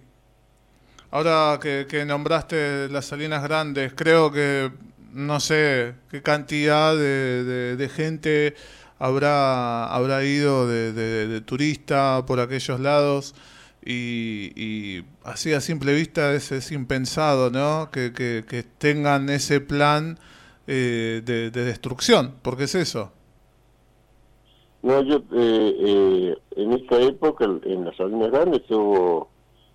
Ahora 1.11 1.61
que, 1.62 2.05
nombraste 2.05 2.88
las 2.88 3.05
Salinas 3.07 3.45
Grandes, 3.45 3.93
creo 3.95 4.33
que 4.33 4.73
no 5.12 5.38
sé 5.38 5.95
qué 6.11 6.23
cantidad 6.23 6.93
de, 6.97 7.45
de- 7.45 7.76
gente 7.88 8.57
habrá, 8.99 9.87
habrá 9.95 10.25
ido 10.25 10.67
de, 10.67 11.41
turista 11.43 12.25
por 12.26 12.41
aquellos 12.41 12.81
lados 12.81 13.37
y, 13.87 15.05
así 15.23 15.53
a 15.53 15.61
simple 15.61 15.95
vista 15.95 16.35
es, 16.35 16.50
impensado, 16.73 17.49
¿no? 17.49 17.91
Que- 17.93 18.12
que 18.12 18.64
tengan 18.79 19.29
ese 19.31 19.61
plan 19.61 20.19
eh, 20.66 21.23
de, 21.25 21.50
de 21.50 21.64
destrucción, 21.64 22.35
porque 22.42 22.64
es 22.64 22.75
eso. 22.75 23.12
No, 24.83 25.00
yo 25.02 25.16
eh, 25.16 25.76
eh, 25.80 26.38
en 26.56 26.73
esta 26.73 27.00
época 27.00 27.44
en 27.44 27.85
las 27.85 27.97
Salinas 27.97 28.30
Grandes 28.30 28.61
estuvo 28.61 29.28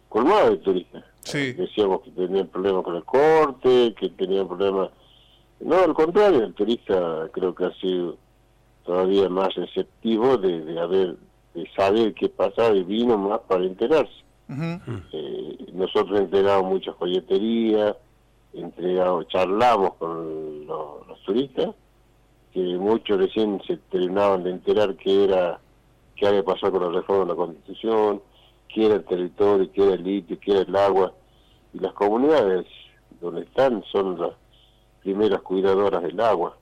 colmado 0.08 0.52
de 0.52 0.58
turistas. 0.58 1.04
Sí. 1.22 1.54
Decíamos 1.54 2.02
que 2.02 2.12
tenían 2.12 2.48
problemas 2.48 2.84
con 2.84 2.96
el 2.96 3.04
corte, 3.04 3.94
que 4.00 4.10
tenían 4.10 4.48
problemas... 4.48 4.90
No, 5.60 5.76
al 5.76 5.94
contrario, 5.94 6.44
el 6.44 6.54
turista 6.54 7.28
creo 7.34 7.54
que 7.54 7.66
ha 7.66 7.74
sido 7.74 8.18
todavía 8.86 9.28
más 9.30 9.54
receptivo 9.56 10.38
de, 10.38 10.62
de 10.62 10.80
haber 10.80 11.16
de 11.54 11.68
saber 11.76 12.14
qué 12.14 12.30
pasaba 12.30 12.76
y 12.76 12.84
vino 12.84 13.18
más 13.18 13.42
para 13.48 13.64
enterarse. 13.64 14.14
Ujú. 14.48 15.02
Eh, 15.12 15.58
nosotros 15.74 16.20
entregamos 16.20 16.72
muchas 16.72 16.96
joyeterías, 16.96 17.96
entregamos, 18.54 19.28
charlamos 19.28 19.94
con 19.96 20.66
lo- 20.66 21.04
los 21.08 21.22
turistas, 21.24 21.70
que 22.54 22.60
muchos 22.78 23.18
recién 23.18 23.62
se 23.68 23.78
terminaban 23.78 24.44
de 24.44 24.52
enterar 24.52 24.96
que 24.96 25.26
era, 25.26 25.60
qué 26.16 26.28
había 26.28 26.44
pasado 26.44 26.74
con 26.74 26.82
la 26.84 27.00
reforma 27.00 27.24
de 27.24 27.30
la 27.30 27.36
Constitución, 27.36 28.22
qué 28.68 28.86
era 28.88 28.96
el 28.96 29.06
territorio, 29.06 29.72
qué 29.72 29.84
era 29.84 29.94
el 29.94 30.04
litio, 30.04 30.40
qué 30.40 30.52
era 30.52 30.62
el 30.62 30.76
agua, 30.76 31.14
y 31.74 31.80
las 31.80 31.94
comunidades 31.94 32.66
donde 33.22 33.42
están 33.42 33.84
son 33.92 34.20
las 34.20 34.32
primeras 35.02 35.42
cuidadoras 35.42 36.02
del 36.02 36.20
agua, 36.20 36.58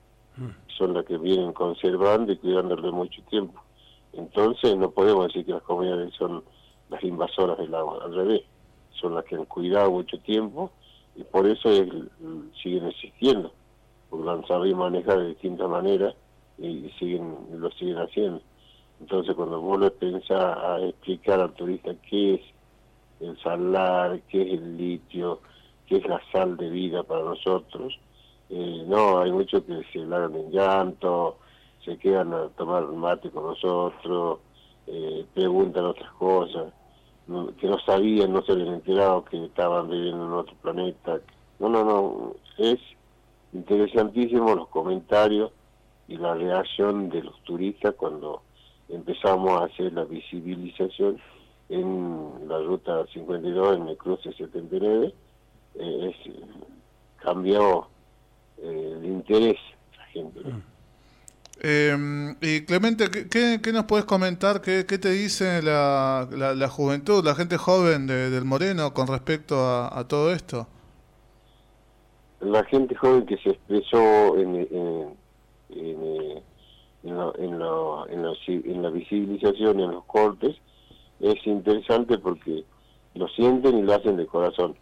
son 0.77 0.93
las 0.93 1.05
que 1.05 1.17
vienen 1.17 1.53
conservando 1.53 2.31
y 2.31 2.37
cuidándolo 2.37 2.91
mucho 2.91 3.21
tiempo. 3.23 3.59
Entonces 4.13 4.75
no 4.77 4.91
podemos 4.91 5.27
decir 5.27 5.45
que 5.45 5.53
las 5.53 5.63
comunidades 5.63 6.13
son 6.15 6.43
las 6.89 7.03
invasoras 7.03 7.57
del 7.57 7.73
agua, 7.73 7.99
al 8.03 8.13
revés, 8.13 8.43
son 8.91 9.15
las 9.15 9.23
que 9.25 9.35
han 9.35 9.45
cuidado 9.45 9.91
mucho 9.91 10.19
tiempo 10.19 10.71
y 11.17 11.23
por 11.25 11.47
eso 11.47 11.69
es- 11.71 11.89
siguen 12.61 12.85
existiendo, 12.87 13.51
porque 14.09 14.25
lo 14.25 14.31
han 14.31 14.47
sabido 14.47 14.89
de 14.89 15.27
distintas 15.29 15.69
maneras 15.69 16.15
y 16.57 16.89
siguen 16.99 17.35
lo 17.51 17.69
siguen 17.71 17.97
haciendo. 17.97 18.41
Entonces 18.99 19.35
cuando 19.35 19.61
vos 19.61 19.79
le 19.79 19.91
pensás 19.91 20.57
a 20.57 20.79
explicar 20.85 21.39
al 21.41 21.53
turista 21.53 21.93
qué 22.09 22.35
es 22.35 22.41
el 23.19 23.37
salar, 23.41 24.21
qué 24.29 24.41
es 24.43 24.53
el 24.59 24.77
litio, 24.77 25.41
qué 25.87 25.97
es 25.97 26.07
la 26.07 26.21
sal 26.31 26.57
de 26.57 26.69
vida 26.69 27.03
para 27.03 27.23
nosotros, 27.23 27.99
eh, 28.49 28.83
no, 28.87 29.19
hay 29.19 29.31
muchos 29.31 29.63
que 29.63 29.83
se 29.91 29.99
largan 29.99 30.35
en 30.35 30.51
llanto, 30.51 31.39
se 31.83 31.97
quedan 31.97 32.33
a 32.33 32.49
tomar 32.49 32.85
mate 32.87 33.31
con 33.31 33.43
nosotros, 33.45 34.39
eh, 34.87 35.25
preguntan 35.33 35.85
otras 35.85 36.11
cosas, 36.13 36.73
que 37.59 37.67
no 37.67 37.79
sabían, 37.79 38.31
no 38.31 38.41
se 38.43 38.53
habían 38.53 38.75
enterado 38.75 39.25
que 39.25 39.43
estaban 39.43 39.89
viviendo 39.89 40.25
en 40.25 40.31
otro 40.31 40.55
planeta. 40.61 41.19
No, 41.59 41.69
no, 41.69 41.83
no, 41.83 42.35
es 42.57 42.79
interesantísimo 43.53 44.55
los 44.55 44.67
comentarios 44.69 45.51
y 46.07 46.17
la 46.17 46.35
reacción 46.35 47.09
de 47.09 47.23
los 47.23 47.41
turistas 47.43 47.95
cuando 47.95 48.41
empezamos 48.89 49.59
a 49.59 49.65
hacer 49.65 49.91
la 49.93 50.05
visibilización 50.05 51.19
en 51.69 52.47
la 52.47 52.59
ruta 52.59 53.05
52, 53.13 53.77
en 53.77 53.87
el 53.89 53.97
cruce 53.97 54.31
79, 54.31 55.13
eh, 55.75 56.13
es, 56.25 56.33
cambió 57.17 57.87
eh, 58.57 58.95
el 58.99 59.05
interés 59.05 59.57
de 59.91 59.97
la 59.97 60.05
gente. 60.05 60.39
¿no? 60.45 60.76
Eh, 61.59 62.35
y 62.41 62.61
Clemente, 62.65 63.09
¿qué, 63.09 63.59
qué, 63.61 63.73
nos 63.73 63.85
puedes 63.85 64.05
comentar? 64.05 64.61
¿Qué, 64.61 64.85
qué 64.87 64.97
te 64.97 65.09
dice 65.09 65.61
la, 65.63 66.27
la, 66.31 66.53
la 66.53 66.69
juventud, 66.69 67.23
la 67.23 67.33
gente 67.35 67.57
joven 67.57 68.05
de- 68.07 68.29
del 68.29 68.45
Moreno 68.45 68.93
con 68.93 69.07
respecto 69.07 69.55
a, 69.59 70.07
todo 70.07 70.31
esto? 70.31 70.67
la 72.39 72.63
gente 72.65 72.93
joven 72.95 73.25
que 73.25 73.37
se 73.37 73.49
expresó 73.49 74.37
en, 74.37 74.55
en, 74.55 75.17
lo- 77.03 77.35
en, 77.37 77.57
lo- 77.59 78.07
en 78.07 78.81
la 78.83 78.89
visibilización, 78.91 79.79
en 79.79 79.91
los 79.91 80.05
cortes, 80.05 80.55
es 81.19 81.35
interesante 81.47 82.19
porque 82.19 82.63
lo 83.15 83.27
sienten 83.29 83.79
y 83.79 83.81
lo 83.81 83.95
hacen 83.95 84.17
de 84.17 84.27
corazón. 84.27 84.75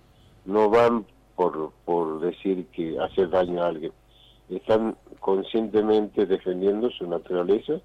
No 0.44 0.70
van 0.70 1.05
por, 1.38 1.72
por 1.86 2.20
decir 2.20 2.65
que 2.74 3.00
hacer 3.00 3.29
daño 3.29 3.63
a 3.63 3.67
alguien. 3.67 3.94
Están 4.50 4.98
conscientemente 5.20 6.25
defendiendo 6.25 6.90
su 6.92 7.08
naturaleza 7.08 7.82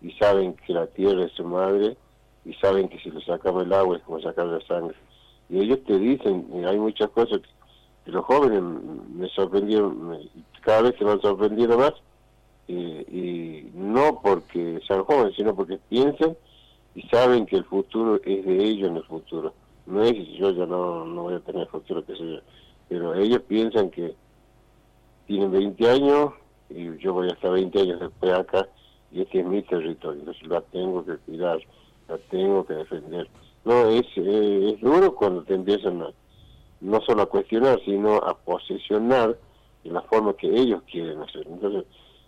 y 0.00 0.12
saben 0.12 0.54
que 0.66 0.72
la 0.72 0.86
tierra 0.86 1.24
es 1.24 1.32
su 1.32 1.44
madre 1.44 1.96
y 2.44 2.52
saben 2.54 2.88
que 2.88 2.98
si 3.00 3.10
le 3.10 3.20
sacamos 3.24 3.64
el 3.64 3.72
agua 3.72 3.96
es 3.96 4.02
como 4.04 4.20
sacar 4.20 4.46
la 4.46 4.60
sangre. 4.62 4.96
Y 5.48 5.60
ellos 5.60 5.80
te 5.84 5.98
dicen, 5.98 6.46
hay 6.66 6.78
muchas 6.78 7.10
cosas 7.10 7.40
que 7.40 7.48
que 8.04 8.12
los 8.12 8.24
jóvenes 8.26 8.60
me 8.62 9.28
sorprendieron, 9.30 10.08
me- 10.10 10.28
cada 10.60 10.82
vez 10.82 10.94
se 10.98 11.04
van 11.04 11.22
sorprendiendo 11.22 11.78
más, 11.78 11.94
y, 12.66 12.74
y 12.76 13.70
no 13.74 14.20
porque 14.22 14.78
sean 14.86 15.04
jóvenes, 15.04 15.34
sino 15.36 15.54
porque 15.56 15.78
piensan 15.88 16.36
y 16.94 17.02
saben 17.08 17.46
que 17.46 17.56
el 17.56 17.64
futuro 17.64 18.16
es 18.24 18.44
de 18.44 18.62
ellos 18.64 18.88
en 18.90 18.96
el 18.96 19.04
futuro. 19.04 19.54
No 19.86 20.02
es 20.02 20.14
yo 20.38 20.50
ya 20.50 20.66
no, 20.66 21.06
no 21.06 21.22
voy 21.22 21.34
a 21.34 21.40
tener 21.40 21.66
futuro, 21.68 22.04
que 22.04 22.14
sé 22.14 22.30
yo, 22.30 22.40
pero 22.88 23.14
ellos 23.14 23.40
piensan 23.42 23.90
que 23.90 24.16
tienen 25.26 25.50
20 25.50 25.90
años 25.90 26.32
y 26.70 26.96
yo 26.98 27.12
voy 27.14 27.28
a 27.28 27.32
estar 27.32 27.52
20 27.52 27.80
años 27.80 28.00
después 28.00 28.32
acá 28.32 28.68
y 29.12 29.22
este 29.22 29.40
es 29.40 29.46
mi 29.46 29.62
territorio, 29.62 30.20
entonces 30.20 30.46
la 30.48 30.60
tengo 30.60 31.04
que 31.04 31.16
cuidar, 31.18 31.58
la 32.08 32.18
tengo 32.30 32.66
que 32.66 32.74
defender. 32.74 33.28
No, 33.64 33.88
es, 33.88 34.06
eh, 34.16 34.74
es 34.74 34.80
duro 34.80 35.14
cuando 35.14 35.42
te 35.44 35.54
empiezan 35.54 36.02
a, 36.02 36.10
no 36.80 37.00
solo 37.02 37.22
a 37.22 37.26
cuestionar, 37.26 37.80
sino 37.84 38.16
a 38.16 38.36
posesionar 38.36 39.38
de 39.84 39.90
la 39.90 40.02
forma 40.02 40.34
que 40.34 40.48
ellos 40.48 40.82
quieren 40.90 41.22
hacer. 41.22 41.46
Entonces, 41.46 41.84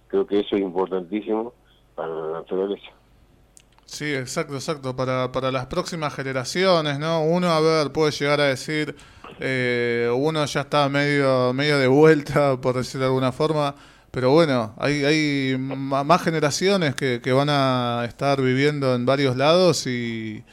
creo 0.09 0.27
que 0.27 0.41
eso 0.41 0.57
es 0.57 0.63
importantísimo 0.63 1.53
para 1.95 2.15
la 2.15 2.33
naturaleza. 2.33 2.91
Sí, 3.87 4.15
exacto, 4.15 4.55
exacto. 4.55 4.95
Para, 4.97 5.33
para 5.33 5.51
las 5.53 5.67
próximas 5.67 6.15
generaciones, 6.15 6.99
¿no? 6.99 7.23
Uno, 7.25 7.51
a 7.51 7.61
ver, 7.61 7.93
puede 7.93 8.11
llegar 8.13 8.41
a 8.41 8.47
decir, 8.47 8.97
eh, 9.41 10.11
uno 10.15 10.45
ya 10.45 10.63
está 10.63 10.89
medio, 10.89 11.53
medio 11.55 11.79
de 11.79 11.87
vuelta, 11.87 12.61
por 12.61 12.77
decirlo 12.77 13.07
de 13.07 13.07
alguna 13.07 13.33
forma, 13.33 13.75
pero 14.11 14.31
bueno, 14.31 14.75
hay, 14.79 15.05
hay 15.05 15.57
más 15.59 16.23
generaciones 16.23 16.95
que, 16.95 17.21
que 17.23 17.33
van 17.33 17.49
a 17.51 18.05
estar 18.09 18.41
viviendo 18.43 18.95
en 18.95 19.07
varios 19.07 19.37
lados 19.37 19.87
y, 19.87 20.45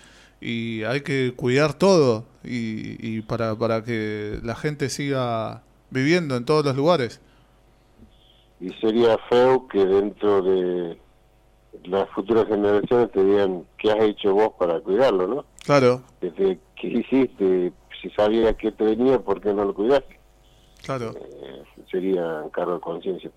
y 0.41 0.83
hay 0.83 1.01
que 1.01 1.33
cuidar 1.35 1.73
todo 1.73 2.25
y, 2.43 3.17
y 3.17 3.21
para, 3.21 3.55
para 3.55 3.83
que 3.83 4.39
la 4.43 4.55
gente 4.55 4.89
siga 4.89 5.63
viviendo 5.89 6.35
en 6.35 6.45
todos 6.45 6.65
los 6.65 6.75
lugares. 6.75 7.21
Y 8.59 8.69
sería 8.81 9.17
feo 9.29 9.67
que 9.67 9.85
dentro 9.85 10.41
de 10.41 10.97
las 11.85 12.09
futuras 12.09 12.47
generaciones 12.47 13.11
te 13.11 13.23
digan 13.23 13.65
qué 13.77 13.91
has 13.91 14.03
hecho 14.03 14.33
vos 14.33 14.51
para 14.59 14.79
cuidarlo, 14.79 15.27
¿no? 15.27 15.45
Claro. 15.65 16.01
Desde 16.21 16.59
qué 16.79 16.87
hiciste, 16.87 17.73
si 18.01 18.09
sabías 18.11 18.55
que 18.55 18.71
te 18.71 18.83
venía, 18.83 19.19
¿por 19.19 19.41
qué 19.41 19.53
no 19.53 19.65
lo 19.65 19.73
cuidaste? 19.73 20.19
Claro. 20.83 21.13
Eh, 21.15 21.63
sería 21.89 22.43
cargo 22.51 22.75
de 22.75 22.79
conciencia. 22.79 23.31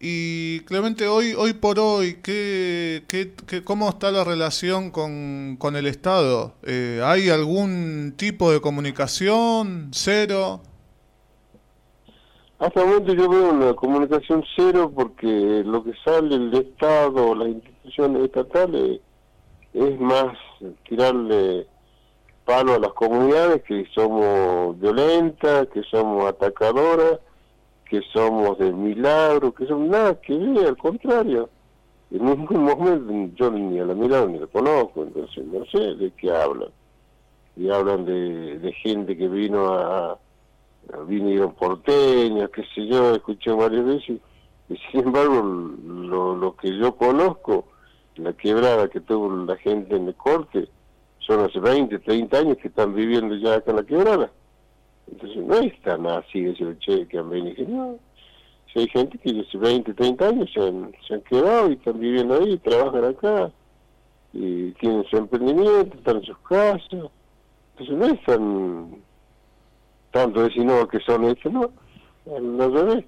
Y 0.00 0.60
Clemente, 0.60 1.08
hoy 1.08 1.34
hoy 1.36 1.54
por 1.54 1.80
hoy, 1.80 2.18
¿qué, 2.22 3.02
qué, 3.08 3.34
qué 3.48 3.64
cómo 3.64 3.88
está 3.88 4.12
la 4.12 4.22
relación 4.22 4.92
con, 4.92 5.56
con 5.58 5.74
el 5.74 5.88
Estado? 5.88 6.54
Eh, 6.62 7.00
¿Hay 7.04 7.30
algún 7.30 8.14
tipo 8.16 8.52
de 8.52 8.60
comunicación? 8.60 9.88
¿Cero? 9.92 10.62
Hasta 12.58 12.80
el 12.82 12.88
momento 12.88 13.12
yo 13.14 13.28
veo 13.28 13.50
una 13.50 13.74
comunicación 13.74 14.44
cero 14.56 14.92
porque 14.94 15.62
lo 15.64 15.84
que 15.84 15.92
sale 16.04 16.38
del 16.38 16.54
Estado, 16.54 17.34
las 17.34 17.48
instituciones 17.48 18.24
estatales, 18.24 19.00
es 19.72 20.00
más 20.00 20.36
tirarle 20.88 21.66
palo 22.44 22.74
a 22.74 22.78
las 22.78 22.92
comunidades 22.94 23.62
que 23.62 23.86
somos 23.94 24.78
violentas, 24.80 25.68
que 25.68 25.82
somos 25.84 26.24
atacadoras 26.24 27.20
que 27.88 28.02
somos 28.12 28.58
de 28.58 28.70
milagro, 28.72 29.52
que 29.52 29.66
son 29.66 29.88
nada 29.88 30.20
que 30.20 30.36
ver, 30.36 30.66
al 30.66 30.76
contrario. 30.76 31.48
En 32.10 32.24
ningún 32.24 32.64
momento 32.64 33.34
yo 33.36 33.50
ni 33.50 33.78
a 33.78 33.84
la 33.84 33.94
milagro 33.94 34.28
ni 34.28 34.38
la 34.38 34.46
conozco, 34.46 35.02
entonces 35.02 35.44
no 35.46 35.64
sé 35.66 35.94
de 35.94 36.10
qué 36.12 36.30
hablan. 36.30 36.70
Y 37.56 37.70
hablan 37.70 38.04
de, 38.04 38.58
de 38.58 38.72
gente 38.72 39.16
que 39.16 39.28
vino 39.28 39.72
a, 39.72 40.18
vinieron 41.06 41.54
porteños, 41.54 42.50
qué 42.50 42.62
sé 42.74 42.86
yo, 42.86 43.14
escuché 43.14 43.52
varias 43.52 43.84
veces, 43.84 44.20
y 44.68 44.76
sin 44.90 45.00
embargo 45.00 45.42
lo, 45.42 46.36
lo 46.36 46.56
que 46.56 46.76
yo 46.76 46.96
conozco, 46.96 47.66
la 48.16 48.32
quebrada 48.32 48.88
que 48.88 49.00
tuvo 49.00 49.44
la 49.44 49.56
gente 49.56 49.96
en 49.96 50.08
el 50.08 50.14
corte, 50.14 50.68
son 51.20 51.40
hace 51.40 51.60
20, 51.60 51.98
30 51.98 52.38
años 52.38 52.56
que 52.58 52.68
están 52.68 52.94
viviendo 52.94 53.36
ya 53.36 53.56
acá 53.56 53.70
en 53.70 53.76
la 53.76 53.82
quebrada. 53.84 54.30
Entonces 55.10 55.44
no 55.44 55.54
es 55.54 55.80
tan 55.82 56.06
así 56.06 56.42
decir, 56.42 56.76
che, 56.80 57.06
que 57.06 57.18
han 57.18 57.30
venido. 57.30 57.66
No, 57.68 57.98
si 58.72 58.80
hay 58.80 58.88
gente 58.88 59.18
que 59.18 59.40
hace 59.40 59.58
20, 59.58 59.94
30 59.94 60.28
años 60.28 60.50
se 60.52 60.60
han, 60.60 60.92
se 61.06 61.14
han 61.14 61.20
quedado 61.22 61.70
y 61.70 61.74
están 61.74 61.98
viviendo 61.98 62.34
ahí, 62.34 62.58
trabajan 62.58 63.04
acá, 63.04 63.50
y 64.32 64.72
tienen 64.72 65.04
su 65.04 65.16
emprendimiento, 65.16 65.96
están 65.96 66.16
en 66.16 66.24
sus 66.24 66.38
casas. 66.38 67.10
Entonces 67.78 67.96
no 67.96 68.06
es 68.06 68.24
tan, 68.24 69.02
tanto 70.10 70.42
decir 70.42 70.64
no 70.64 70.86
que 70.88 71.00
son 71.00 71.24
estos, 71.24 71.52
no, 71.52 71.70
no 72.26 72.70
revés, 72.70 73.04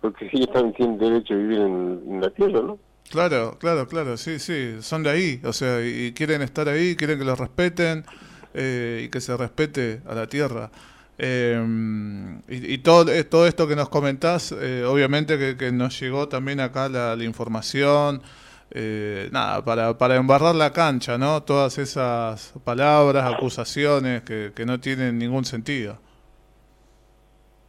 porque 0.00 0.28
ellos 0.32 0.52
también 0.52 0.74
tienen 0.74 0.98
derecho 0.98 1.34
a 1.34 1.36
vivir 1.36 1.58
en, 1.60 2.20
la 2.20 2.30
tierra, 2.30 2.60
¿no? 2.62 2.78
Claro, 3.10 3.56
claro, 3.60 3.86
claro, 3.86 4.16
sí, 4.16 4.38
sí, 4.40 4.78
son 4.80 5.04
de 5.04 5.10
ahí, 5.10 5.40
o 5.44 5.52
sea, 5.52 5.80
y 5.80 6.12
quieren 6.12 6.42
estar 6.42 6.68
ahí, 6.68 6.96
quieren 6.96 7.18
que 7.18 7.24
los 7.24 7.38
respeten 7.38 8.04
eh, 8.52 9.02
y 9.04 9.08
que 9.10 9.20
se 9.20 9.36
respete 9.36 10.00
a 10.06 10.14
la 10.14 10.26
tierra. 10.26 10.70
Eh, 11.18 12.40
y, 12.48 12.78
todo, 12.78 13.10
eh, 13.10 13.24
todo 13.24 13.46
esto 13.46 13.66
que 13.66 13.76
nos 13.76 13.88
comentás, 13.88 14.52
eh, 14.52 14.84
obviamente 14.84 15.56
que, 15.56 15.72
nos 15.72 15.98
llegó 15.98 16.28
también 16.28 16.60
acá 16.60 16.88
la, 16.88 17.22
información, 17.24 18.22
eh, 18.70 19.28
nada, 19.32 19.64
para, 19.64 19.96
para 19.96 20.16
embarrar 20.16 20.54
la 20.54 20.72
cancha, 20.72 21.16
¿no? 21.16 21.42
Todas 21.42 21.78
esas 21.78 22.52
palabras, 22.64 23.32
acusaciones 23.32 24.22
que, 24.22 24.52
que 24.54 24.66
no 24.66 24.78
tienen 24.80 25.18
ningún 25.18 25.44
sentido. 25.44 25.98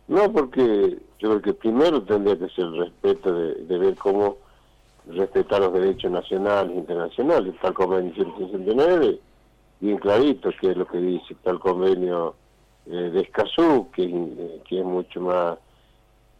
No, 0.07 0.31
porque 0.31 0.97
yo 1.19 1.29
creo 1.29 1.41
que 1.41 1.53
primero 1.53 2.01
tendría 2.03 2.37
que 2.37 2.49
ser 2.49 2.65
el 2.65 2.77
respeto 2.77 3.33
de, 3.33 3.77
ver 3.77 3.95
cómo 3.95 4.37
respetar 5.07 5.61
los 5.61 5.73
derechos 5.73 6.11
nacionales 6.11 6.75
e 6.75 6.79
internacionales, 6.79 7.55
tal 7.61 7.73
convenio 7.73 8.13
169, 8.13 9.19
bien 9.79 9.97
clarito 9.97 10.49
que 10.59 10.71
es 10.71 10.77
lo 10.77 10.87
que 10.87 10.97
dice 10.97 11.35
tal 11.43 11.59
convenio 11.59 12.35
eh, 12.85 12.89
de 12.91 13.21
Escazú, 13.21 13.89
que, 13.93 14.03
eh, 14.05 14.61
que 14.67 14.79
es 14.79 14.85
mucho 14.85 15.21
más 15.21 15.57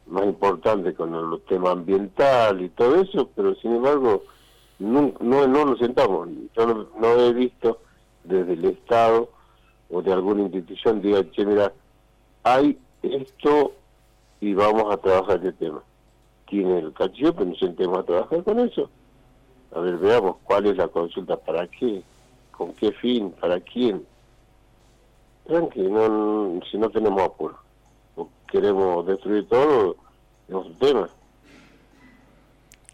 más 0.08 0.26
importante 0.26 0.94
con 0.94 1.14
el 1.14 1.42
tema 1.42 1.72
ambiental 1.72 2.62
y 2.62 2.70
todo 2.70 3.02
eso, 3.02 3.30
pero 3.36 3.56
sin 3.56 3.76
embargo 3.76 4.24
no, 4.80 5.14
no, 5.20 5.48
no 5.48 5.66
lo 5.66 5.78
sentamos. 5.78 6.30
Yo 6.56 6.88
no, 7.00 7.20
he 7.20 7.34
visto 7.34 7.80
desde 8.24 8.54
el 8.54 8.66
Estado 8.66 9.30
o 9.90 10.02
de 10.02 10.14
alguna 10.14 10.44
institución 10.44 11.02
diga, 11.02 11.30
che, 11.32 11.46
mira, 11.46 11.72
hay 12.44 12.78
esto 13.04 13.74
y 14.42 14.54
vamos 14.54 14.94
a 14.94 14.98
trabajar 14.98 15.38
este 15.38 15.54
tema. 15.54 15.84
Tiene 16.50 16.80
el 16.80 16.94
cachillo, 16.94 17.34
pero 17.34 17.46
nos 17.46 17.60
sentemos 17.60 18.00
a 18.00 18.04
trabajar 18.04 18.44
con 18.44 18.60
eso. 18.60 18.90
A 19.76 19.80
ver, 19.80 19.98
veamos 19.98 20.38
cuál 20.44 20.66
es 20.68 20.78
la 20.78 20.88
consulta, 20.88 21.36
para 21.38 21.68
qué, 21.68 22.02
con 22.52 22.74
qué 22.74 22.92
fin, 22.94 23.32
para 23.32 23.60
quién 23.60 24.06
tranqui, 25.48 25.82
no, 25.82 26.60
si 26.70 26.78
no 26.78 26.90
tenemos 26.90 27.24
apuro. 27.24 27.58
O 28.16 28.30
queremos 28.52 29.06
destruir 29.08 29.48
todo, 29.48 29.96
es 30.48 30.54
un 30.54 30.76
tema. 30.78 31.10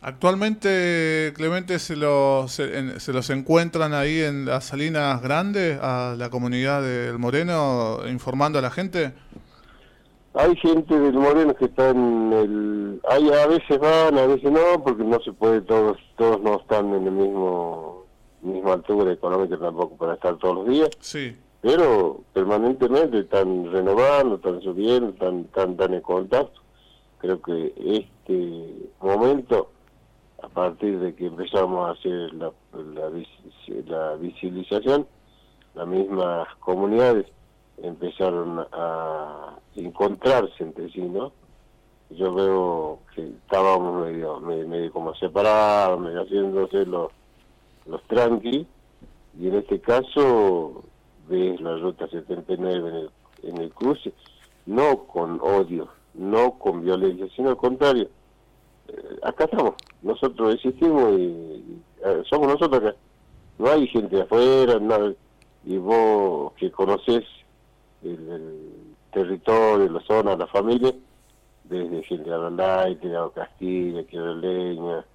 Actualmente, 0.02 1.32
Clemente, 1.36 1.80
¿se 1.80 1.96
los, 1.96 2.52
se, 2.52 3.14
los 3.14 3.30
encuentran 3.30 3.94
ahí 3.94 4.20
en 4.20 4.46
las 4.46 4.66
salinas 4.66 5.22
grandes, 5.22 5.80
a 5.82 6.16
la 6.18 6.30
comunidad 6.30 6.82
del 6.82 7.18
Moreno, 7.20 8.00
informando 8.10 8.60
a 8.60 8.62
la 8.62 8.70
gente? 8.70 9.14
Hay 10.36 10.56
gente 10.58 11.00
del 11.00 11.14
Moreno 11.14 11.54
que 11.56 11.66
está 11.66 11.90
en 11.90 12.34
el... 12.34 13.02
Hay, 13.10 13.30
a 13.30 13.48
veces 13.48 13.80
van, 13.80 14.18
a 14.18 14.26
veces 14.26 14.52
no, 14.52 14.84
porque 14.84 15.04
no 15.04 15.20
se 15.22 15.32
puede, 15.32 15.62
todos 15.62 15.98
todos 16.18 16.42
no 16.42 16.60
están 16.60 16.94
en 16.94 17.06
el 17.06 17.12
mismo 17.12 18.06
misma 18.42 18.74
altura 18.74 19.14
económica 19.14 19.58
tampoco 19.58 19.96
para 19.96 20.16
estar 20.16 20.38
todos 20.38 20.56
los 20.56 20.68
días. 20.68 20.90
Sí 21.00 21.36
pero 21.64 22.20
permanentemente 22.34 23.20
están 23.20 23.72
renovando, 23.72 24.36
están 24.36 24.62
subiendo, 24.62 25.12
están, 25.12 25.48
están, 25.50 25.94
en 25.94 26.02
contacto. 26.02 26.60
Creo 27.20 27.42
que 27.42 27.74
este 27.78 28.92
momento, 29.00 29.72
a 30.42 30.50
partir 30.50 31.00
de 31.00 31.16
que 31.16 31.28
empezamos 31.28 31.88
a 31.88 31.92
hacer 31.94 32.34
la, 32.34 32.52
la, 32.94 34.16
visibilización, 34.18 35.08
las 35.74 35.88
mismas 35.88 36.50
comunidades 36.60 37.28
empezaron 37.82 38.66
a 38.72 39.58
encontrarse 39.76 40.64
entre 40.64 40.90
sí, 40.92 41.02
¿no? 41.02 41.32
Yo 42.10 42.34
veo 42.34 43.00
que 43.16 43.24
estábamos 43.24 44.06
medio, 44.06 44.40
medio, 44.40 44.92
como 44.92 45.16
separados, 45.16 46.00
medio 46.00 46.22
haciéndose 46.22 46.86
los, 46.86 47.12
los 47.88 48.04
tranqui, 48.04 48.68
y 49.40 49.48
en 49.48 49.56
este 49.56 49.80
caso 49.80 50.84
ves 51.28 51.60
la 51.62 51.78
ruta 51.78 52.08
79 52.08 52.90
en 52.90 52.96
el, 52.96 53.10
en 53.44 53.62
el 53.62 53.72
cruce, 53.72 54.14
no 54.66 55.06
con 55.06 55.42
odio, 55.42 55.88
no 56.14 56.60
con 56.60 56.84
violencia, 56.84 57.28
sino 57.36 57.50
al 57.50 57.58
contrario. 57.58 58.10
Eh, 58.88 59.20
acá 59.24 59.46
estamos, 59.46 59.74
nosotros 60.02 60.54
existimos 60.54 61.14
y, 61.18 61.82
eh, 62.06 62.24
somos 62.30 62.48
nosotros 62.48 62.82
acá. 62.82 62.96
No 63.58 63.70
hay 63.70 63.88
gente 63.88 64.22
afuera, 64.22 64.80
nada. 64.80 65.14
Y 65.66 65.78
vos 65.78 66.54
que 66.54 66.72
conoces 66.72 67.24
el, 68.04 68.96
territorio, 69.12 69.90
la 69.90 70.02
zona, 70.02 70.36
la 70.36 70.48
familia, 70.48 70.94
desde 71.66 72.04
gente 72.04 72.30
de 72.30 72.36
Alandai, 72.36 72.96
de 72.96 73.16
Castilla, 73.36 74.02
de 74.02 74.36
Leña, 74.36 75.06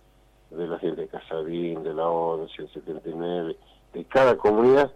de 0.51 0.67
la 0.67 0.79
gente 0.79 1.03
de 1.03 1.09
Casabín, 1.09 1.83
de 1.83 1.95
la 1.95 2.09
11, 2.09 2.63
el 2.63 2.73
79, 2.73 3.57
de 3.93 4.05
cada 4.05 4.37
comunidad, 4.37 4.93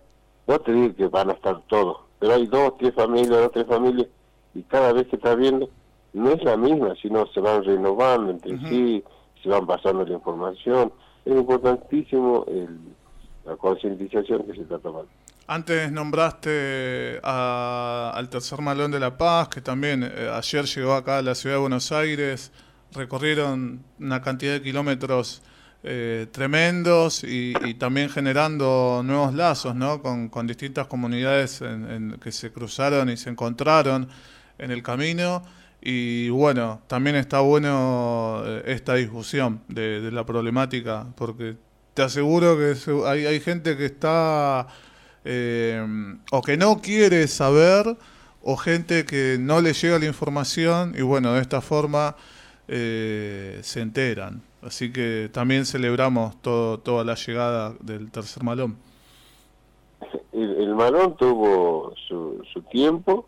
no 0.46 0.58
te 0.60 0.72
digo 0.72 0.94
que 0.94 1.08
van 1.08 1.30
a 1.30 1.32
estar 1.32 1.60
todos, 1.68 1.98
pero 2.18 2.34
hay 2.34 2.46
dos, 2.46 2.76
tres 2.78 2.94
familias, 2.94 3.40
dos, 3.40 3.52
tres 3.52 3.66
familias, 3.66 4.08
y 4.54 4.62
cada 4.62 4.92
vez 4.92 5.08
que 5.08 5.16
estás 5.16 5.36
viendo, 5.36 5.68
no 6.12 6.30
es 6.30 6.42
la 6.44 6.56
misma, 6.56 6.94
sino 7.00 7.26
se 7.26 7.40
van 7.40 7.64
renovando 7.64 8.30
entre 8.30 8.58
sí, 8.68 9.02
se 9.42 9.48
van 9.48 9.66
pasando 9.66 10.04
la 10.04 10.12
información. 10.12 10.92
Es 11.24 11.34
importantísimo 11.34 12.44
la 13.44 13.56
concientización 13.56 14.42
que 14.44 14.54
se 14.54 14.62
está 14.62 14.78
tomando. 14.78 15.08
Antes 15.46 15.90
nombraste 15.90 17.20
al 17.22 18.28
tercer 18.30 18.60
malón 18.60 18.92
de 18.92 19.00
La 19.00 19.18
Paz, 19.18 19.48
que 19.48 19.60
también 19.60 20.04
eh, 20.04 20.30
ayer 20.32 20.64
llegó 20.66 20.94
acá 20.94 21.18
a 21.18 21.22
la 21.22 21.34
ciudad 21.34 21.56
de 21.56 21.60
Buenos 21.60 21.90
Aires, 21.90 22.52
recorrieron 22.92 23.82
una 23.98 24.22
cantidad 24.22 24.52
de 24.52 24.62
kilómetros 24.62 25.42
eh, 25.82 26.28
tremendos 26.30 27.24
y, 27.24 27.74
también 27.74 28.08
generando 28.08 29.02
nuevos 29.04 29.34
lazos 29.34 29.74
¿no? 29.74 30.00
con, 30.00 30.46
distintas 30.46 30.86
comunidades 30.86 31.60
en, 31.60 32.18
que 32.22 32.30
se 32.30 32.52
cruzaron 32.52 33.10
y 33.10 33.16
se 33.16 33.30
encontraron 33.30 34.08
en 34.58 34.70
el 34.70 34.82
camino. 34.82 35.42
Y 35.80 36.28
bueno, 36.28 36.82
también 36.86 37.16
está 37.16 37.40
bueno 37.40 38.44
eh, 38.46 38.62
esta 38.66 38.94
discusión 38.94 39.62
de, 39.66 40.08
la 40.12 40.24
problemática, 40.24 41.08
porque 41.16 41.56
te 41.94 42.02
aseguro 42.02 42.56
que 42.56 42.76
hay 43.04 43.40
gente 43.40 43.76
que 43.76 43.86
está 43.86 44.68
eh, 45.24 45.84
o 46.30 46.42
que 46.42 46.56
no 46.56 46.80
quiere 46.80 47.28
saber 47.28 47.96
o 48.42 48.56
gente 48.56 49.04
que 49.04 49.36
no 49.38 49.60
le 49.60 49.72
llega 49.72 49.98
la 49.98 50.06
información 50.06 50.94
y 50.96 51.02
bueno, 51.02 51.32
de 51.34 51.40
esta 51.40 51.60
forma 51.60 52.16
eh, 52.68 53.60
se 53.62 53.80
enteran. 53.80 54.42
Así 54.62 54.92
que 54.92 55.28
también 55.32 55.66
celebramos 55.66 56.40
todo, 56.40 56.78
toda 56.78 57.04
la 57.04 57.14
llegada 57.14 57.74
del 57.80 58.10
tercer 58.10 58.42
malón. 58.42 58.76
El, 60.32 60.74
malón 60.74 61.16
tuvo 61.16 61.92
su, 62.08 62.42
su 62.52 62.62
tiempo 62.62 63.26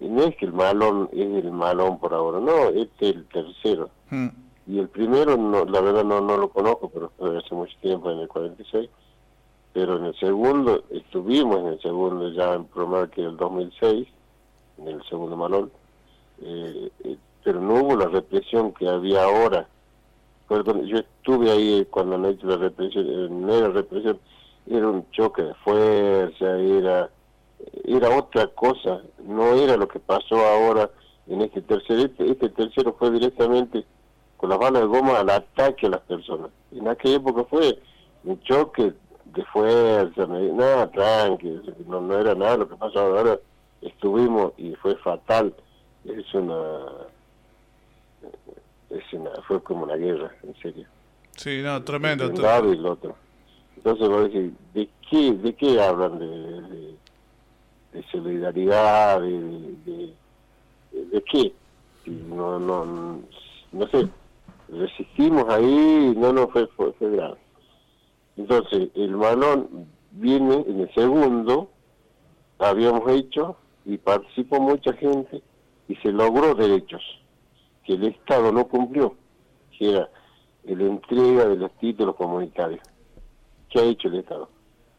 y 0.00 0.08
no 0.08 0.24
es 0.24 0.36
que 0.36 0.46
el 0.46 0.52
malón 0.52 1.08
es 1.12 1.44
el 1.44 1.52
malón 1.52 1.98
por 1.98 2.14
ahora, 2.14 2.40
no, 2.40 2.70
este 2.70 3.10
es 3.10 3.16
el 3.16 3.24
tercero. 3.26 3.90
Hmm. 4.10 4.28
Y 4.66 4.78
el 4.78 4.88
primero, 4.88 5.36
no, 5.36 5.64
la 5.66 5.80
verdad 5.80 6.04
no, 6.04 6.20
no 6.20 6.36
lo 6.38 6.48
conozco, 6.48 6.88
pero 6.88 7.12
hace 7.38 7.54
mucho 7.54 7.76
tiempo, 7.82 8.10
en 8.10 8.20
el 8.20 8.28
46 8.28 8.88
pero 9.74 9.96
en 9.96 10.04
el 10.04 10.18
segundo, 10.20 10.84
estuvimos 10.90 11.58
en 11.58 11.66
el 11.66 11.82
segundo 11.82 12.30
ya 12.30 12.54
en 12.54 12.64
promedio 12.66 13.10
que 13.10 13.22
el 13.22 13.36
2006, 13.36 14.06
en 14.78 14.88
el 14.88 15.02
segundo 15.08 15.36
malón, 15.36 15.70
eh, 16.40 16.90
eh, 17.02 17.16
pero 17.42 17.60
no 17.60 17.82
hubo 17.82 17.96
la 17.96 18.06
represión 18.06 18.72
que 18.72 18.88
había 18.88 19.24
ahora. 19.24 19.66
Perdón, 20.48 20.86
yo 20.86 20.98
estuve 20.98 21.50
ahí 21.50 21.84
cuando 21.90 22.16
no 22.16 22.30
la 22.30 22.56
represión, 22.56 23.04
eh, 23.04 23.28
no 23.28 23.52
era 23.52 23.68
represión, 23.68 24.20
era 24.70 24.88
un 24.88 25.10
choque 25.10 25.42
de 25.42 25.54
fuerza, 25.54 26.56
era, 26.56 27.10
era 27.84 28.16
otra 28.16 28.46
cosa, 28.46 29.02
no 29.24 29.54
era 29.54 29.76
lo 29.76 29.88
que 29.88 29.98
pasó 29.98 30.36
ahora 30.36 30.88
en 31.26 31.42
este 31.42 31.62
tercero. 31.62 32.02
Este, 32.02 32.30
este 32.30 32.48
tercero 32.50 32.94
fue 32.96 33.10
directamente 33.10 33.84
con 34.36 34.50
las 34.50 34.58
balas 34.60 34.82
de 34.82 34.86
goma 34.86 35.18
al 35.18 35.30
ataque 35.30 35.86
a 35.86 35.90
las 35.90 36.00
personas. 36.02 36.50
En 36.70 36.86
aquella 36.86 37.16
época 37.16 37.44
fue 37.50 37.76
un 38.22 38.40
choque 38.42 38.92
de 39.34 39.44
fuerza, 39.46 40.26
me 40.26 40.52
nada, 40.52 40.90
tranqui, 40.90 41.60
no, 41.86 42.00
no 42.00 42.18
era 42.18 42.34
nada 42.34 42.58
lo 42.58 42.68
que 42.68 42.76
pasó 42.76 43.00
ahora, 43.00 43.38
estuvimos 43.80 44.52
y 44.56 44.74
fue 44.76 44.96
fatal, 44.96 45.54
es 46.04 46.34
una, 46.34 46.86
es 48.90 49.12
una, 49.12 49.30
fue 49.46 49.62
como 49.62 49.84
una 49.84 49.96
guerra, 49.96 50.34
en 50.42 50.54
serio. 50.56 50.86
Sí, 51.36 51.60
no, 51.62 51.82
tremendo. 51.82 52.28
Un 52.28 52.40
lado 52.40 52.72
y 52.72 52.76
el 52.76 52.86
otro. 52.86 53.16
Entonces 53.76 54.08
vos 54.08 54.24
decís, 54.24 54.52
¿de 54.72 54.88
qué, 55.10 55.32
de 55.32 55.54
qué 55.54 55.80
hablan? 55.80 56.18
De, 56.18 56.94
de, 57.92 58.02
solidaridad, 58.10 59.20
de, 59.20 59.30
de, 59.84 60.14
de, 60.92 61.24
qué? 61.30 61.52
No, 62.06 62.58
no, 62.58 63.20
no 63.72 63.88
sé, 63.88 64.08
resistimos 64.68 65.48
ahí, 65.48 66.14
no, 66.16 66.32
no, 66.32 66.48
fue, 66.48 66.66
fue, 66.68 66.92
fue 66.92 67.10
grave. 67.10 67.43
Entonces, 68.36 68.90
el 68.94 69.16
balón 69.16 69.86
viene 70.10 70.64
en 70.66 70.80
el 70.80 70.94
segundo, 70.94 71.70
habíamos 72.58 73.08
hecho 73.10 73.56
y 73.84 73.98
participó 73.98 74.60
mucha 74.60 74.92
gente 74.94 75.42
y 75.88 75.96
se 75.96 76.10
logró 76.10 76.54
derechos 76.54 77.02
que 77.84 77.94
el 77.94 78.06
Estado 78.06 78.50
no 78.50 78.66
cumplió, 78.66 79.14
que 79.78 79.90
era 79.90 80.08
la 80.64 80.84
entrega 80.84 81.46
de 81.46 81.56
los 81.56 81.72
títulos 81.78 82.16
comunitarios. 82.16 82.80
¿Qué 83.68 83.80
ha 83.80 83.84
hecho 83.84 84.08
el 84.08 84.16
Estado? 84.16 84.48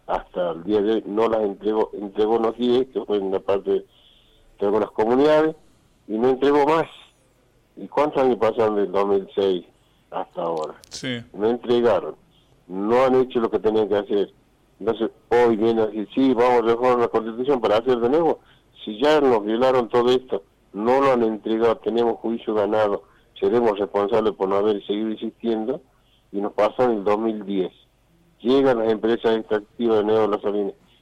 Hasta 0.07 0.51
el 0.51 0.63
día 0.63 0.81
de 0.81 0.93
hoy 0.93 1.03
no 1.07 1.27
las 1.27 1.41
entregó, 1.41 1.89
entregó 1.93 2.35
unos 2.35 2.55
10, 2.57 2.87
que 2.89 3.03
fue 3.05 3.17
en 3.17 3.31
la 3.31 3.39
parte 3.39 3.71
de 3.71 3.85
algunas 4.65 4.91
comunidades, 4.91 5.55
y 6.07 6.17
no 6.17 6.29
entregó 6.29 6.65
más. 6.65 6.85
¿Y 7.75 7.87
cuántos 7.87 8.21
años 8.21 8.37
pasaron 8.37 8.75
del 8.75 8.91
2006 8.91 9.65
hasta 10.11 10.41
ahora? 10.41 10.75
Sí. 10.89 11.21
No 11.33 11.49
entregaron 11.49 12.15
no 12.67 13.03
han 13.03 13.15
hecho 13.15 13.39
lo 13.39 13.49
que 13.49 13.59
tenían 13.59 13.89
que 13.89 13.97
hacer. 13.97 14.33
Entonces, 14.79 15.11
hoy 15.29 15.55
viene 15.55 15.81
a 15.81 15.87
decir, 15.87 16.07
sí, 16.13 16.33
vamos 16.33 16.59
a 16.59 16.61
reformar 16.61 16.99
la 16.99 17.07
Constitución 17.07 17.61
para 17.61 17.77
hacer 17.77 17.99
de 17.99 18.09
nuevo. 18.09 18.39
Si 18.83 18.99
ya 19.01 19.21
nos 19.21 19.43
violaron 19.43 19.87
todo 19.89 20.11
esto, 20.11 20.43
no 20.73 21.01
lo 21.01 21.13
han 21.13 21.23
entregado, 21.23 21.77
tenemos 21.77 22.17
juicio 22.17 22.53
ganado, 22.53 23.03
seremos 23.39 23.79
responsables 23.79 24.33
por 24.33 24.49
no 24.49 24.57
haber 24.57 24.85
seguido 24.85 25.11
insistiendo, 25.11 25.81
y 26.31 26.41
nos 26.41 26.53
pasó 26.53 26.83
en 26.83 26.91
el 26.91 27.03
2010. 27.03 27.71
Llegan 28.41 28.79
las 28.79 28.91
empresas 28.91 29.37
extractivas 29.37 29.99
de 29.99 30.03
Nuevo 30.03 30.27
Las 30.27 30.41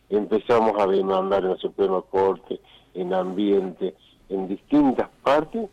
empezamos 0.10 0.80
a 0.80 0.86
demandar 0.86 1.44
en 1.44 1.52
la 1.52 1.58
Suprema 1.58 2.02
Corte, 2.02 2.60
en 2.94 3.14
ambiente, 3.14 3.96
en 4.30 4.48
distintas 4.48 5.10
partes, 5.24 5.70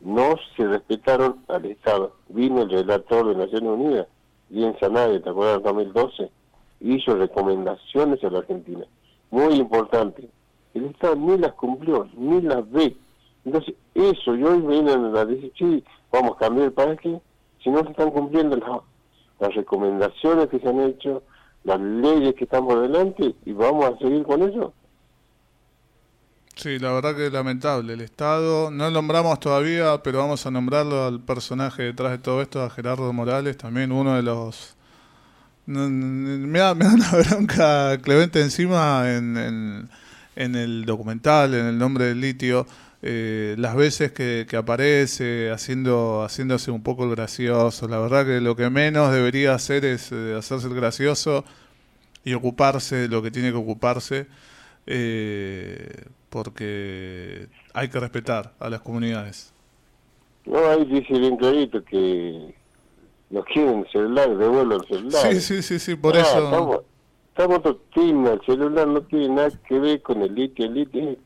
no 0.00 0.36
se 0.56 0.66
respetaron 0.66 1.40
al 1.48 1.64
Estado. 1.64 2.12
Vino 2.28 2.62
el 2.62 2.70
relator 2.70 3.28
de 3.28 3.34
Naciones 3.34 3.70
Unidas 3.70 4.06
bien 4.54 4.76
Sanade, 4.78 5.20
¿te 5.20 5.30
acuerdas? 5.30 5.58
En 5.58 5.62
2012, 5.64 6.30
hizo 6.80 7.16
recomendaciones 7.16 8.22
a 8.22 8.30
la 8.30 8.38
Argentina, 8.38 8.84
muy 9.30 9.54
importante. 9.54 10.28
El 10.74 10.86
Estado 10.86 11.16
ni 11.16 11.36
las 11.38 11.52
cumplió, 11.54 12.08
ni 12.16 12.40
las 12.40 12.70
ve. 12.70 12.96
Entonces, 13.44 13.74
eso, 13.94 14.34
y 14.34 14.44
hoy 14.44 14.60
vienen 14.60 15.14
a 15.16 15.24
decir, 15.24 15.52
sí, 15.58 15.84
vamos 16.10 16.36
a 16.36 16.38
cambiar 16.38 16.72
el 16.76 16.96
que 16.98 17.20
si 17.62 17.70
no 17.70 17.82
se 17.82 17.90
están 17.90 18.10
cumpliendo 18.10 18.56
las, 18.56 18.80
las 19.40 19.54
recomendaciones 19.54 20.48
que 20.48 20.60
se 20.60 20.68
han 20.68 20.80
hecho, 20.80 21.22
las 21.64 21.80
leyes 21.80 22.34
que 22.34 22.44
están 22.44 22.66
por 22.66 22.80
delante, 22.80 23.34
y 23.44 23.52
vamos 23.52 23.86
a 23.86 23.98
seguir 23.98 24.22
con 24.24 24.42
eso. 24.42 24.72
Sí, 26.56 26.78
la 26.78 26.92
verdad 26.92 27.16
que 27.16 27.30
lamentable. 27.30 27.94
El 27.94 28.00
Estado, 28.00 28.70
no 28.70 28.90
nombramos 28.90 29.40
todavía, 29.40 30.00
pero 30.02 30.18
vamos 30.18 30.46
a 30.46 30.50
nombrarlo 30.50 31.06
al 31.06 31.20
personaje 31.20 31.82
detrás 31.82 32.12
de 32.12 32.18
todo 32.18 32.40
esto, 32.42 32.62
a 32.62 32.70
Gerardo 32.70 33.12
Morales, 33.12 33.56
también 33.58 33.90
uno 33.92 34.14
de 34.14 34.22
los... 34.22 34.76
Me 35.66 36.58
da, 36.58 36.74
me 36.74 36.84
da 36.84 36.94
una 36.94 37.10
bronca 37.10 37.98
Clemente 38.02 38.40
encima 38.42 39.10
en, 39.10 39.88
en, 40.36 40.54
el 40.54 40.84
documental, 40.84 41.54
en 41.54 41.66
el 41.66 41.78
nombre 41.78 42.06
del 42.06 42.20
litio, 42.20 42.66
eh, 43.02 43.54
las 43.58 43.74
veces 43.74 44.12
que, 44.12 44.46
que, 44.48 44.56
aparece 44.56 45.50
haciendo 45.50 46.22
haciéndose 46.22 46.70
un 46.70 46.82
poco 46.82 47.04
el 47.04 47.10
gracioso. 47.10 47.88
La 47.88 47.98
verdad 47.98 48.26
que 48.26 48.40
lo 48.40 48.56
que 48.56 48.70
menos 48.70 49.12
debería 49.12 49.54
hacer 49.54 49.84
es 49.84 50.12
eh, 50.12 50.34
hacerse 50.38 50.68
el 50.68 50.74
gracioso 50.74 51.44
y 52.24 52.34
ocuparse 52.34 52.96
de 52.96 53.08
lo 53.08 53.22
que 53.22 53.30
tiene 53.30 53.50
que 53.50 53.56
ocuparse. 53.56 54.26
Eh, 54.86 56.04
porque 56.34 57.46
hay 57.74 57.88
que 57.88 58.00
respetar 58.00 58.54
a 58.58 58.68
las 58.68 58.80
comunidades. 58.80 59.54
No, 60.44 60.58
ahí 60.66 60.84
dice 60.84 61.16
bien 61.16 61.36
clarito 61.36 61.84
que 61.84 62.52
nos 63.30 63.44
quieren 63.44 63.86
celular, 63.92 64.36
devuelvan 64.36 64.80
el 64.80 64.88
celular. 64.88 65.22
Sí, 65.32 65.40
sí, 65.40 65.62
sí, 65.62 65.78
sí, 65.78 65.94
por 65.94 66.16
ah, 66.16 66.22
eso. 66.22 66.44
Estamos, 66.44 66.80
estamos 67.28 68.32
el 68.32 68.40
celular 68.44 68.88
no 68.88 69.02
tiene 69.02 69.28
nada 69.28 69.50
que 69.68 69.78
ver 69.78 70.02
con 70.02 70.22
el 70.22 70.34
litio, 70.34 70.64
el 70.64 70.74
litio 70.74 71.10
es 71.10 71.18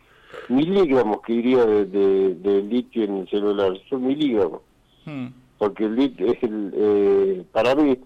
miligramos 0.51 1.23
que 1.23 1.33
iría 1.33 1.65
de, 1.65 1.87
de, 2.35 2.63
litio 2.65 3.05
en 3.05 3.17
el 3.17 3.31
celular, 3.31 3.73
son 3.89 4.07
miligramos. 4.07 4.61
Hmm. 5.07 5.29
Porque 5.57 5.87
el 5.87 5.97
litio 5.97 6.27
es 6.35 6.43
el, 6.43 6.73
eh, 6.77 7.45
para 7.51 7.75
mí, 7.75 7.99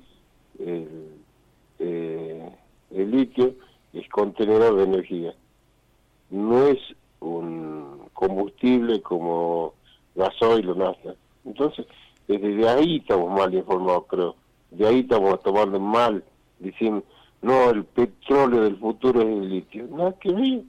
el, 0.61 0.89
eh, 1.81 2.49
el 2.93 3.11
litio 3.11 3.57
es 3.93 4.09
contenedor 4.09 4.77
de 4.77 4.85
energía 4.85 5.35
no 6.33 6.67
es 6.67 6.79
un 7.21 8.09
combustible 8.13 9.01
como 9.03 9.75
gasoil 10.15 10.71
o 10.71 10.75
nafta. 10.75 11.15
Entonces, 11.45 11.87
desde 12.27 12.69
ahí 12.69 12.97
estamos 12.97 13.31
mal 13.31 13.55
informados, 13.55 14.05
creo. 14.09 14.37
De 14.71 14.87
ahí 14.87 15.01
estamos 15.01 15.41
tomando 15.43 15.79
mal, 15.79 16.25
diciendo, 16.59 17.05
no, 17.43 17.71
el 17.71 17.85
petróleo 17.85 18.63
del 18.63 18.79
futuro 18.79 19.21
es 19.21 19.29
el 19.29 19.49
litio. 19.49 19.87
Nada 19.89 20.13
que 20.19 20.33
ver. 20.33 20.63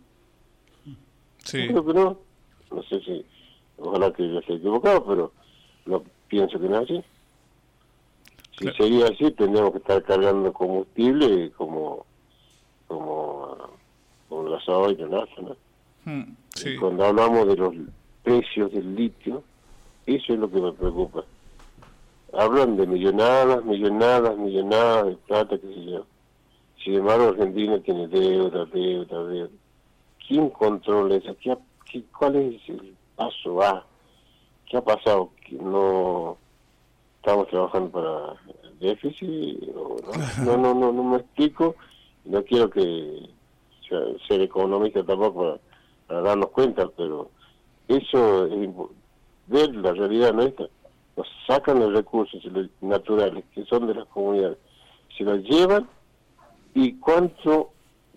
Sí. 1.37 1.67
Creo 1.67 1.85
que 1.85 1.93
no. 1.93 2.17
No 2.71 2.83
sé 2.83 2.99
si, 3.01 3.25
ojalá 3.77 4.11
que 4.11 4.27
yo 4.27 4.39
esté 4.39 4.55
equivocado, 4.55 5.05
pero 5.05 5.31
no 5.85 6.03
pienso 6.27 6.59
que 6.59 6.67
no 6.67 6.79
es 6.79 6.89
así. 6.89 7.03
Si 8.59 8.69
sería 8.71 9.05
así, 9.05 9.31
tendríamos 9.31 9.71
que 9.71 9.77
estar 9.79 10.03
cargando 10.03 10.51
combustible 10.51 11.51
como 11.51 12.05
como 14.65 14.81
gasoil 14.81 15.03
o 15.03 15.07
nafta, 15.07 15.41
¿no? 15.41 15.55
Hmm, 16.05 16.35
cuando 16.79 17.05
hablamos 17.05 17.47
de 17.47 17.55
los 17.55 17.73
precios 18.23 18.71
del 18.71 18.95
litio, 18.95 19.43
eso 20.05 20.33
es 20.33 20.39
lo 20.39 20.49
que 20.49 20.61
me 20.61 20.71
preocupa. 20.73 21.23
hablan 22.33 22.77
de 22.77 22.87
millonadas, 22.87 23.63
millonadas, 23.63 24.37
millonadas 24.37 25.07
de 25.07 25.15
plata, 25.27 25.57
qué 25.57 25.67
sé 25.67 25.85
yo. 25.85 26.05
Sin 26.83 26.95
embargo, 26.95 27.29
Argentina 27.29 27.79
tiene 27.79 28.07
deuda, 28.07 28.65
deuda, 28.65 29.23
deuda. 29.23 29.49
¿Quién 30.27 30.49
controla 30.49 31.15
eso? 31.15 31.35
¿Qué, 31.41 31.55
qué, 31.89 32.03
cuál 32.17 32.35
es 32.35 32.61
el 32.67 32.95
paso 33.15 33.61
A? 33.61 33.85
¿Qué 34.69 34.77
ha 34.77 34.81
pasado? 34.81 35.29
Que 35.45 35.55
no 35.55 36.37
estamos 37.17 37.47
trabajando 37.47 37.91
para 37.91 38.33
el 38.63 38.79
déficit. 38.79 39.69
¿O 39.75 39.97
no? 40.01 40.45
no, 40.45 40.57
no, 40.57 40.73
no, 40.73 40.91
no 40.91 41.03
me 41.03 41.17
explico. 41.17 41.75
No 42.25 42.43
quiero 42.43 42.69
que 42.69 43.29
ser 43.89 44.41
económica 44.41 45.03
tampoco 45.03 45.59
para, 46.07 46.21
darnos 46.21 46.49
cuenta, 46.49 46.87
pero 46.95 47.29
eso 47.87 48.45
es 48.47 48.69
ver 49.47 49.75
la 49.75 49.93
realidad 49.93 50.33
nuestra. 50.33 50.67
Nos 51.15 51.27
sacan 51.47 51.79
los 51.79 51.93
recursos 51.93 52.41
naturales 52.81 53.43
que 53.53 53.65
son 53.65 53.87
de 53.87 53.95
las 53.95 54.07
comunidades, 54.07 54.57
se 55.17 55.23
los 55.23 55.43
llevan 55.43 55.87
y 56.73 56.93
cuánto 56.93 57.71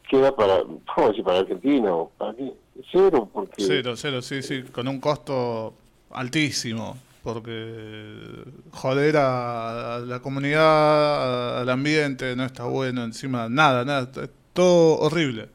queda 0.08 0.34
para, 0.34 0.62
vamos 0.62 1.10
decir, 1.10 1.24
para 1.24 1.40
Argentina 1.40 1.94
o 1.94 2.10
para 2.16 2.34
qué? 2.34 2.52
Cero, 2.92 3.28
porque... 3.32 3.62
Cero, 3.64 3.94
cero, 3.96 4.22
sí, 4.22 4.42
sí, 4.42 4.62
con 4.62 4.88
un 4.88 5.00
costo 5.00 5.74
altísimo, 6.10 6.96
porque 7.22 8.14
joder 8.72 9.16
a, 9.16 10.00
la 10.06 10.20
comunidad, 10.20 11.60
al 11.60 11.68
ambiente, 11.68 12.36
no 12.36 12.44
está 12.44 12.64
bueno, 12.64 13.04
encima 13.04 13.48
nada, 13.48 13.84
nada, 13.84 14.10
todo 14.52 14.98
horrible. 14.98 15.48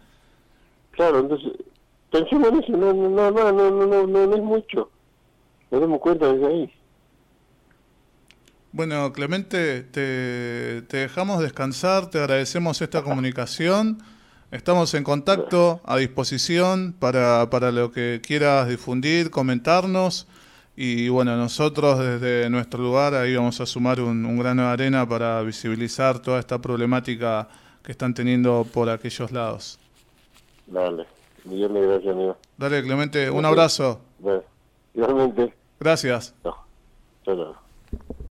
Claro, 1.02 1.22
entonces, 1.22 1.54
pensemos 2.12 2.50
en 2.50 2.58
eso, 2.60 2.72
no, 2.74 2.94
no, 2.94 3.32
no, 3.32 3.52
no, 3.52 3.72
no, 3.72 4.06
no, 4.06 4.36
es 4.36 4.44
mucho, 4.44 4.92
nos 5.72 5.82
damos 5.82 6.00
cuenta 6.00 6.32
desde 6.32 6.46
ahí. 6.46 6.74
Bueno, 8.72 9.12
Clemente, 9.12 9.82
te, 9.82 10.84
te, 10.84 10.98
dejamos 10.98 11.42
descansar, 11.42 12.12
te 12.12 12.20
agradecemos 12.20 12.84
esta 12.84 13.02
comunicación. 13.02 13.98
Estamos 14.52 14.94
en 14.94 15.04
contacto, 15.04 15.82
a 15.86 15.98
disposición 15.98 16.94
para, 17.00 17.50
para 17.50 17.72
lo 17.72 17.92
que 17.92 18.22
quieras 18.24 18.70
difundir, 18.70 19.32
comentarnos. 19.32 20.28
Y 20.76 21.10
bueno, 21.10 21.36
nosotros 21.36 21.98
desde 21.98 22.48
nuestro 22.52 22.84
lugar 22.84 23.16
ahí 23.16 23.36
vamos 23.36 23.60
a 23.60 23.66
sumar 23.66 24.02
un, 24.02 24.24
un 24.24 24.38
grano 24.38 24.62
de 24.62 24.68
arena 24.68 25.10
para 25.10 25.42
visibilizar 25.42 26.20
toda 26.20 26.40
esta 26.40 26.62
problemática 26.62 27.48
que 27.82 27.92
están 27.92 28.14
teniendo 28.14 28.68
por 28.72 28.88
aquellos 28.88 29.32
lados. 29.32 29.81
Dale, 30.72 31.06
millones 31.44 31.82
de 31.82 31.88
gracias, 31.88 32.14
amigo. 32.14 32.38
Dale, 32.58 32.82
Clemente, 32.82 33.30
un 33.30 33.44
abrazo. 33.46 34.00
Bueno, 34.20 34.42
igualmente. 34.94 35.54
Gracias. 35.80 36.34
No, 36.46 36.56
chao, 37.26 37.36
chao. 37.36 37.71